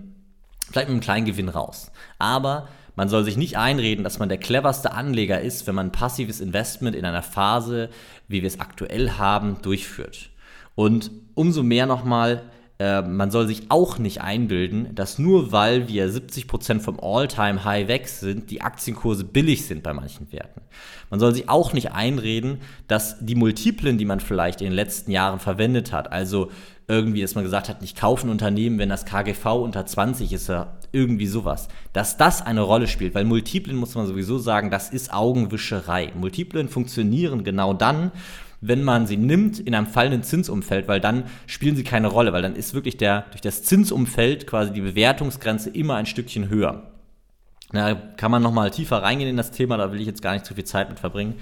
vielleicht 0.71 0.89
mit 0.89 0.95
einem 0.95 1.01
kleinen 1.01 1.27
Gewinn 1.27 1.49
raus. 1.49 1.93
Aber 2.19 2.69
man 2.97 3.09
soll 3.09 3.25
sich 3.25 3.37
nicht 3.37 3.59
einreden, 3.59 4.05
dass 4.05 4.19
man 4.19 4.29
der 4.29 4.39
cleverste 4.39 4.93
Anleger 4.93 5.41
ist, 5.41 5.67
wenn 5.67 5.75
man 5.75 5.93
passives 5.93 6.41
Investment 6.41 6.97
in 6.97 7.05
einer 7.05 7.23
Phase, 7.23 7.91
wie 8.29 8.43
wir 8.43 8.47
es 8.47 8.61
aktuell 8.61 9.13
haben, 9.13 9.61
durchführt. 9.63 10.31
Und 10.75 11.11
umso 11.35 11.63
mehr 11.63 11.87
nochmal, 11.87 12.43
äh, 12.79 13.03
man 13.03 13.31
soll 13.31 13.47
sich 13.47 13.71
auch 13.71 13.99
nicht 13.99 14.21
einbilden, 14.21 14.95
dass 14.95 15.19
nur 15.19 15.53
weil 15.53 15.89
wir 15.89 16.09
70% 16.09 16.81
vom 16.81 16.99
All-Time-High 17.01 17.87
weg 17.87 18.09
sind, 18.09 18.51
die 18.51 18.63
Aktienkurse 18.63 19.25
billig 19.25 19.67
sind 19.67 19.83
bei 19.83 19.93
manchen 19.93 20.33
Werten. 20.33 20.61
Man 21.09 21.21
soll 21.21 21.35
sich 21.35 21.49
auch 21.49 21.73
nicht 21.73 21.93
einreden, 21.93 22.59
dass 22.89 23.17
die 23.21 23.37
Multiplen, 23.37 23.97
die 23.97 24.05
man 24.05 24.19
vielleicht 24.19 24.61
in 24.61 24.67
den 24.67 24.75
letzten 24.75 25.13
Jahren 25.13 25.39
verwendet 25.39 25.93
hat, 25.93 26.11
also 26.11 26.51
irgendwie, 26.89 27.23
dass 27.23 27.35
man 27.35 27.45
gesagt 27.45 27.69
hat, 27.69 27.81
nicht 27.81 27.97
kaufen 27.97 28.29
Unternehmen, 28.29 28.79
wenn 28.79 28.89
das 28.89 29.07
KGV 29.07 29.47
unter 29.63 29.87
20 29.87 30.33
ist, 30.33 30.53
irgendwie 30.93 31.27
sowas, 31.27 31.69
dass 31.93 32.17
das 32.17 32.43
eine 32.43 32.61
Rolle 32.61 32.89
spielt, 32.89 33.15
weil 33.15 33.25
Multiplen 33.25 33.77
muss 33.77 33.95
man 33.95 34.07
sowieso 34.07 34.39
sagen, 34.39 34.71
das 34.71 34.91
ist 34.91 35.13
Augenwischerei. 35.13 36.13
Multiplen 36.15 36.69
funktionieren 36.69 37.45
genau 37.45 37.73
dann, 37.73 38.13
wenn 38.67 38.83
man 38.83 39.07
sie 39.07 39.19
nimmt 39.19 39.61
in 39.61 39.75
einem 39.75 39.87
fallenden 39.87 40.23
Zinsumfeld, 40.23 40.89
weil 40.89 41.01
dann 41.01 41.25
spielen 41.47 41.77
sie 41.77 41.85
keine 41.85 42.09
Rolle, 42.09 42.33
weil 42.33 42.43
dann 42.43 42.57
ist 42.57 42.73
wirklich 42.73 42.97
der, 42.97 43.27
durch 43.31 43.43
das 43.43 43.63
Zinsumfeld 43.63 44.47
quasi 44.47 44.73
die 44.73 44.81
Bewertungsgrenze 44.81 45.69
immer 45.71 45.97
ein 45.97 46.07
Stückchen 46.07 46.49
höher. 46.49 46.91
Da 47.73 47.95
kann 47.95 48.31
man 48.31 48.43
nochmal 48.43 48.71
tiefer 48.71 49.03
reingehen 49.03 49.29
in 49.29 49.37
das 49.37 49.51
Thema, 49.51 49.77
da 49.77 49.93
will 49.93 50.01
ich 50.01 50.07
jetzt 50.07 50.23
gar 50.23 50.33
nicht 50.33 50.47
zu 50.47 50.55
viel 50.55 50.65
Zeit 50.65 50.89
mit 50.89 51.01
verbringen. 51.01 51.35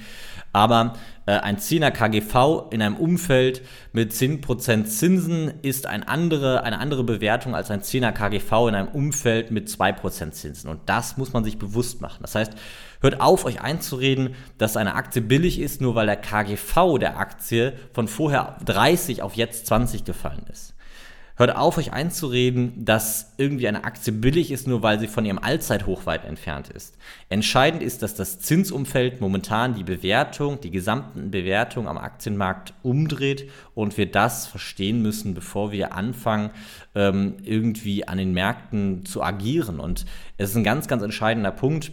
Aber 0.53 0.95
äh, 1.25 1.33
ein 1.33 1.57
10er 1.57 1.91
KGV 1.91 2.71
in 2.73 2.83
einem 2.83 2.97
Umfeld 2.97 3.63
mit 3.93 4.13
10% 4.13 4.85
Zinsen 4.85 5.53
ist 5.63 5.87
ein 5.87 6.03
andere, 6.03 6.63
eine 6.63 6.79
andere 6.79 7.05
Bewertung 7.05 7.55
als 7.55 7.71
ein 7.71 7.81
10er 7.81 8.13
KGV 8.13 8.69
in 8.69 8.75
einem 8.75 8.89
Umfeld 8.89 9.51
mit 9.51 9.69
2% 9.69 10.33
Zinsen. 10.33 10.69
Und 10.69 10.81
das 10.87 11.17
muss 11.17 11.33
man 11.33 11.45
sich 11.45 11.59
bewusst 11.59 12.03
machen. 12.03 12.19
Das 12.21 12.35
heißt, 12.35 12.53
hört 13.01 13.21
auf, 13.21 13.47
euch 13.47 13.63
einzureden, 13.63 14.35
dass 14.59 14.77
eine 14.77 14.95
Aktie 14.95 15.23
billig 15.23 15.59
ist, 15.59 15.81
nur 15.81 15.95
weil 15.95 16.07
der 16.07 16.17
KGV 16.17 16.99
der 16.99 17.19
Aktie 17.19 17.73
von 17.95 18.07
vorher 18.07 18.59
30 18.65 19.23
auf 19.23 19.35
jetzt 19.35 19.67
20 19.67 20.05
gefallen 20.05 20.45
ist. 20.51 20.75
Hört 21.43 21.57
auf, 21.57 21.77
euch 21.77 21.93
einzureden, 21.93 22.85
dass 22.85 23.35
irgendwie 23.37 23.67
eine 23.67 23.83
Aktie 23.83 24.13
billig 24.13 24.53
ist, 24.53 24.69
nur 24.69 24.85
weil 24.85 25.01
sie 25.01 25.09
von 25.09 25.25
ihrem 25.25 25.41
Allzeithoch 25.41 26.07
weit 26.07 26.25
entfernt 26.25 26.69
ist. 26.69 26.97
Entscheidend 27.31 27.83
ist, 27.83 28.01
dass 28.01 28.15
das 28.15 28.39
Zinsumfeld 28.39 29.21
momentan 29.21 29.75
die 29.75 29.83
Bewertung, 29.83 30.61
die 30.61 30.71
gesamten 30.71 31.33
Bewertung 31.33 31.89
am 31.89 31.99
Aktienmarkt 31.99 32.75
umdreht 32.85 33.51
und 33.75 33.99
wir 33.99 34.09
das 34.09 34.47
verstehen 34.47 35.03
müssen, 35.03 35.35
bevor 35.35 35.73
wir 35.73 35.95
anfangen, 35.95 36.51
ähm, 36.95 37.39
irgendwie 37.43 38.07
an 38.07 38.19
den 38.19 38.33
Märkten 38.33 39.05
zu 39.05 39.21
agieren. 39.21 39.81
Und 39.81 40.07
es 40.37 40.51
ist 40.51 40.57
ein 40.57 40.63
ganz, 40.63 40.87
ganz 40.87 41.03
entscheidender 41.03 41.51
Punkt 41.51 41.91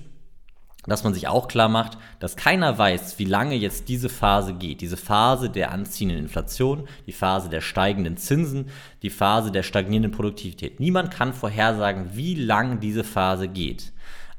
dass 0.85 1.03
man 1.03 1.13
sich 1.13 1.27
auch 1.27 1.47
klar 1.47 1.67
macht, 1.67 1.97
dass 2.19 2.37
keiner 2.37 2.77
weiß, 2.77 3.19
wie 3.19 3.25
lange 3.25 3.55
jetzt 3.55 3.89
diese 3.89 4.09
Phase 4.09 4.53
geht. 4.53 4.81
Diese 4.81 4.97
Phase 4.97 5.49
der 5.49 5.71
anziehenden 5.71 6.17
Inflation, 6.17 6.87
die 7.05 7.11
Phase 7.11 7.49
der 7.49 7.61
steigenden 7.61 8.17
Zinsen, 8.17 8.69
die 9.01 9.09
Phase 9.09 9.51
der 9.51 9.63
stagnierenden 9.63 10.11
Produktivität. 10.11 10.79
Niemand 10.79 11.11
kann 11.11 11.33
vorhersagen, 11.33 12.11
wie 12.13 12.35
lang 12.35 12.79
diese 12.79 13.03
Phase 13.03 13.49
geht. 13.49 13.91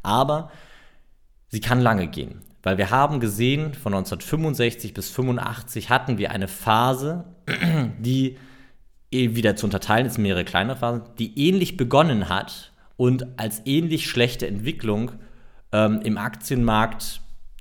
Aber 0.02 0.50
sie 1.48 1.60
kann 1.60 1.80
lange 1.80 2.06
gehen. 2.06 2.40
Weil 2.62 2.78
wir 2.78 2.90
haben 2.90 3.20
gesehen, 3.20 3.74
von 3.74 3.94
1965 3.94 4.94
bis 4.94 5.10
85 5.10 5.90
hatten 5.90 6.18
wir 6.18 6.30
eine 6.30 6.48
Phase, 6.48 7.24
die 7.98 8.36
wieder 9.10 9.56
zu 9.56 9.66
unterteilen 9.66 10.06
ist, 10.06 10.18
mehrere 10.18 10.44
kleinere 10.44 10.76
Phasen, 10.76 11.02
die 11.18 11.48
ähnlich 11.48 11.76
begonnen 11.76 12.28
hat 12.28 12.72
und 12.96 13.38
als 13.38 13.62
ähnlich 13.64 14.08
schlechte 14.08 14.46
Entwicklung 14.46 15.12
ähm, 15.72 16.00
im 16.02 16.18
Aktienmarkt 16.18 17.20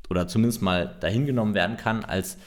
oder 0.09 0.27
zumindest 0.27 0.61
mal 0.61 0.95
dahingenommen 0.99 1.53
werden 1.53 1.77
kann 1.77 2.03
als 2.03 2.37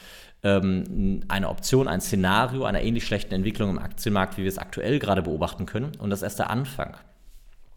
ähm, 0.43 1.23
eine 1.29 1.49
Option, 1.49 1.87
ein 1.87 2.01
Szenario 2.01 2.65
einer 2.65 2.81
ähnlich 2.81 3.05
schlechten 3.05 3.33
Entwicklung 3.33 3.69
im 3.69 3.79
Aktienmarkt, 3.79 4.37
wie 4.37 4.43
wir 4.43 4.49
es 4.49 4.57
aktuell 4.57 4.99
gerade 4.99 5.21
beobachten 5.21 5.65
können. 5.65 5.95
Und 5.97 6.09
das 6.09 6.19
ist 6.19 6.23
erst 6.23 6.39
der 6.39 6.49
Anfang. 6.49 6.97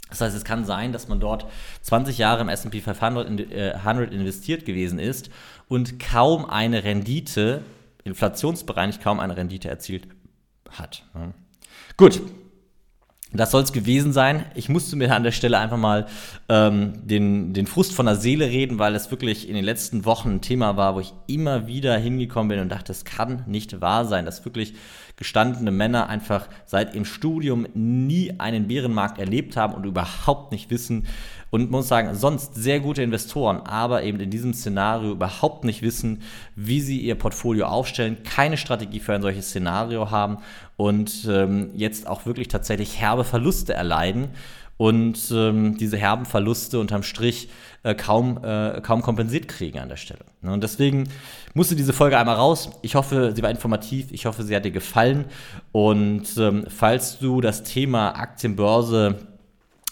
Das 0.09 0.21
heißt, 0.21 0.37
es 0.37 0.45
kann 0.45 0.65
sein, 0.65 0.93
dass 0.93 1.09
man 1.09 1.19
dort 1.19 1.47
20 1.83 2.19
Jahre 2.19 2.43
im 2.43 2.49
SP 2.49 2.79
500 2.79 3.29
100 3.29 4.13
investiert 4.13 4.65
gewesen 4.65 4.99
ist 4.99 5.31
und 5.69 5.99
kaum 5.99 6.49
eine 6.49 6.85
Rendite, 6.85 7.63
inflationsbereinigt 8.05 9.03
kaum 9.03 9.19
eine 9.19 9.37
Rendite 9.37 9.69
erzielt 9.69 10.07
hat. 10.71 11.05
Gut, 11.97 12.23
das 13.37 13.51
soll 13.51 13.63
es 13.63 13.73
gewesen 13.73 14.13
sein. 14.13 14.45
Ich 14.55 14.69
musste 14.69 14.97
mir 14.97 15.15
an 15.15 15.25
der 15.25 15.33
Stelle 15.33 15.59
einfach 15.59 15.77
mal 15.77 16.07
ähm, 16.49 17.07
den, 17.07 17.53
den 17.53 17.67
Frust 17.67 17.93
von 17.93 18.07
der 18.07 18.17
Seele 18.17 18.47
reden, 18.47 18.79
weil 18.79 18.95
es 18.95 19.11
wirklich 19.11 19.49
in 19.49 19.55
den 19.55 19.65
letzten 19.65 20.05
Wochen 20.05 20.37
ein 20.37 20.41
Thema 20.41 20.77
war, 20.77 20.95
wo 20.95 21.01
ich 21.01 21.13
immer 21.27 21.67
wieder 21.67 21.97
hingekommen 21.97 22.49
bin 22.49 22.61
und 22.61 22.69
dachte, 22.69 22.89
das 22.89 23.05
kann 23.05 23.45
nicht 23.47 23.81
wahr 23.81 24.05
sein, 24.05 24.25
dass 24.25 24.45
wirklich 24.45 24.75
gestandene 25.17 25.71
Männer 25.71 26.09
einfach 26.09 26.47
seit 26.67 26.95
im 26.95 27.05
Studium 27.05 27.67
nie 27.75 28.35
einen 28.39 28.69
Bärenmarkt 28.69 29.19
erlebt 29.19 29.57
haben 29.57 29.75
und 29.75 29.85
überhaupt 29.85 30.53
nicht 30.53 30.71
wissen 30.71 31.07
und 31.51 31.71
muss 31.71 31.89
sagen, 31.89 32.15
sonst 32.15 32.55
sehr 32.55 32.81
gute 32.81 33.03
Investoren, 33.03 33.61
aber 33.61 34.03
eben 34.03 34.21
in 34.21 34.31
diesem 34.31 34.53
Szenario 34.53 35.13
überhaupt 35.13 35.65
nicht 35.65 35.81
wissen, 35.81 36.23
wie 36.55 36.81
sie 36.81 37.01
ihr 37.01 37.15
Portfolio 37.15 37.67
aufstellen, 37.67 38.19
keine 38.25 38.59
Strategie 38.59 39.01
für 39.01 39.15
ein 39.15 39.23
solches 39.23 39.49
Szenario 39.49 40.11
haben 40.11 40.39
und 40.77 41.27
ähm, 41.29 41.71
jetzt 41.75 42.07
auch 42.07 42.27
wirklich 42.27 42.49
tatsächlich 42.49 43.01
herbe 43.01 43.25
Verluste 43.25 43.75
erleiden 43.75 44.29
und 44.79 45.33
ähm, 45.33 45.79
diese 45.79 45.97
herben 45.97 46.27
Verluste 46.27 46.79
unterm 46.79 47.03
Strich 47.03 47.49
äh, 47.83 47.95
kaum, 47.95 48.45
äh, 48.45 48.81
kaum 48.83 49.01
kompensiert 49.01 49.49
kriegen 49.49 49.79
an 49.79 49.89
der 49.89 49.97
Stelle. 49.97 50.21
Ne, 50.43 50.53
und 50.53 50.63
deswegen 50.63 51.09
musste 51.55 51.77
diese 51.77 51.95
Folge 51.95 52.19
einmal 52.19 52.37
raus. 52.37 52.71
Ich 52.83 52.95
hoffe, 52.95 53.33
sie 53.35 53.43
war 53.43 53.51
informativ. 53.51 54.13
Ich 54.13 54.27
hoffe, 54.27 54.43
sie 54.43 54.55
hat 54.55 54.67
dir 54.67 54.71
gefallen. 54.71 55.25
Und 55.73 56.37
ähm, 56.37 56.67
falls 56.69 57.19
du 57.19 57.41
das 57.41 57.63
Thema 57.63 58.11
Aktienbörse 58.17 59.17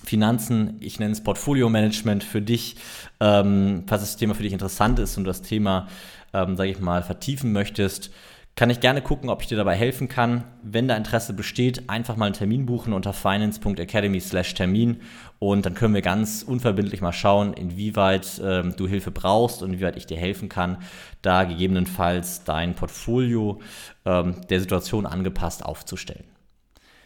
Finanzen, 0.04 0.76
ich 0.80 0.98
nenne 0.98 1.12
es 1.12 1.22
Portfolio-Management 1.22 2.22
für 2.22 2.42
dich, 2.42 2.76
ähm, 3.20 3.84
falls 3.86 4.02
das 4.02 4.16
Thema 4.18 4.34
für 4.34 4.42
dich 4.42 4.52
interessant 4.52 4.98
ist 4.98 5.16
und 5.16 5.24
das 5.24 5.40
Thema, 5.40 5.88
ähm, 6.34 6.58
sage 6.58 6.70
ich 6.70 6.78
mal, 6.78 7.02
vertiefen 7.02 7.52
möchtest, 7.52 8.10
kann 8.56 8.70
ich 8.70 8.80
gerne 8.80 9.02
gucken, 9.02 9.30
ob 9.30 9.42
ich 9.42 9.48
dir 9.48 9.56
dabei 9.56 9.74
helfen 9.74 10.08
kann. 10.08 10.44
Wenn 10.62 10.86
da 10.86 10.96
Interesse 10.96 11.32
besteht, 11.32 11.90
einfach 11.90 12.16
mal 12.16 12.26
einen 12.26 12.34
Termin 12.34 12.66
buchen 12.66 12.92
unter 12.92 13.12
finance.academy/termin 13.12 15.00
und 15.40 15.66
dann 15.66 15.74
können 15.74 15.94
wir 15.94 16.02
ganz 16.02 16.42
unverbindlich 16.42 17.00
mal 17.00 17.12
schauen, 17.12 17.52
inwieweit 17.52 18.40
ähm, 18.42 18.74
du 18.76 18.86
Hilfe 18.86 19.10
brauchst 19.10 19.62
und 19.62 19.72
inwieweit 19.72 19.96
ich 19.96 20.06
dir 20.06 20.16
helfen 20.16 20.48
kann, 20.48 20.78
da 21.22 21.44
gegebenenfalls 21.44 22.44
dein 22.44 22.74
Portfolio 22.74 23.60
ähm, 24.04 24.36
der 24.48 24.60
Situation 24.60 25.06
angepasst 25.06 25.64
aufzustellen. 25.64 26.24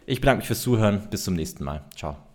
Ich 0.07 0.21
bedanke 0.21 0.41
mich 0.41 0.47
fürs 0.47 0.63
Zuhören. 0.63 1.09
Bis 1.11 1.25
zum 1.25 1.35
nächsten 1.35 1.65
Mal. 1.65 1.83
Ciao. 1.95 2.28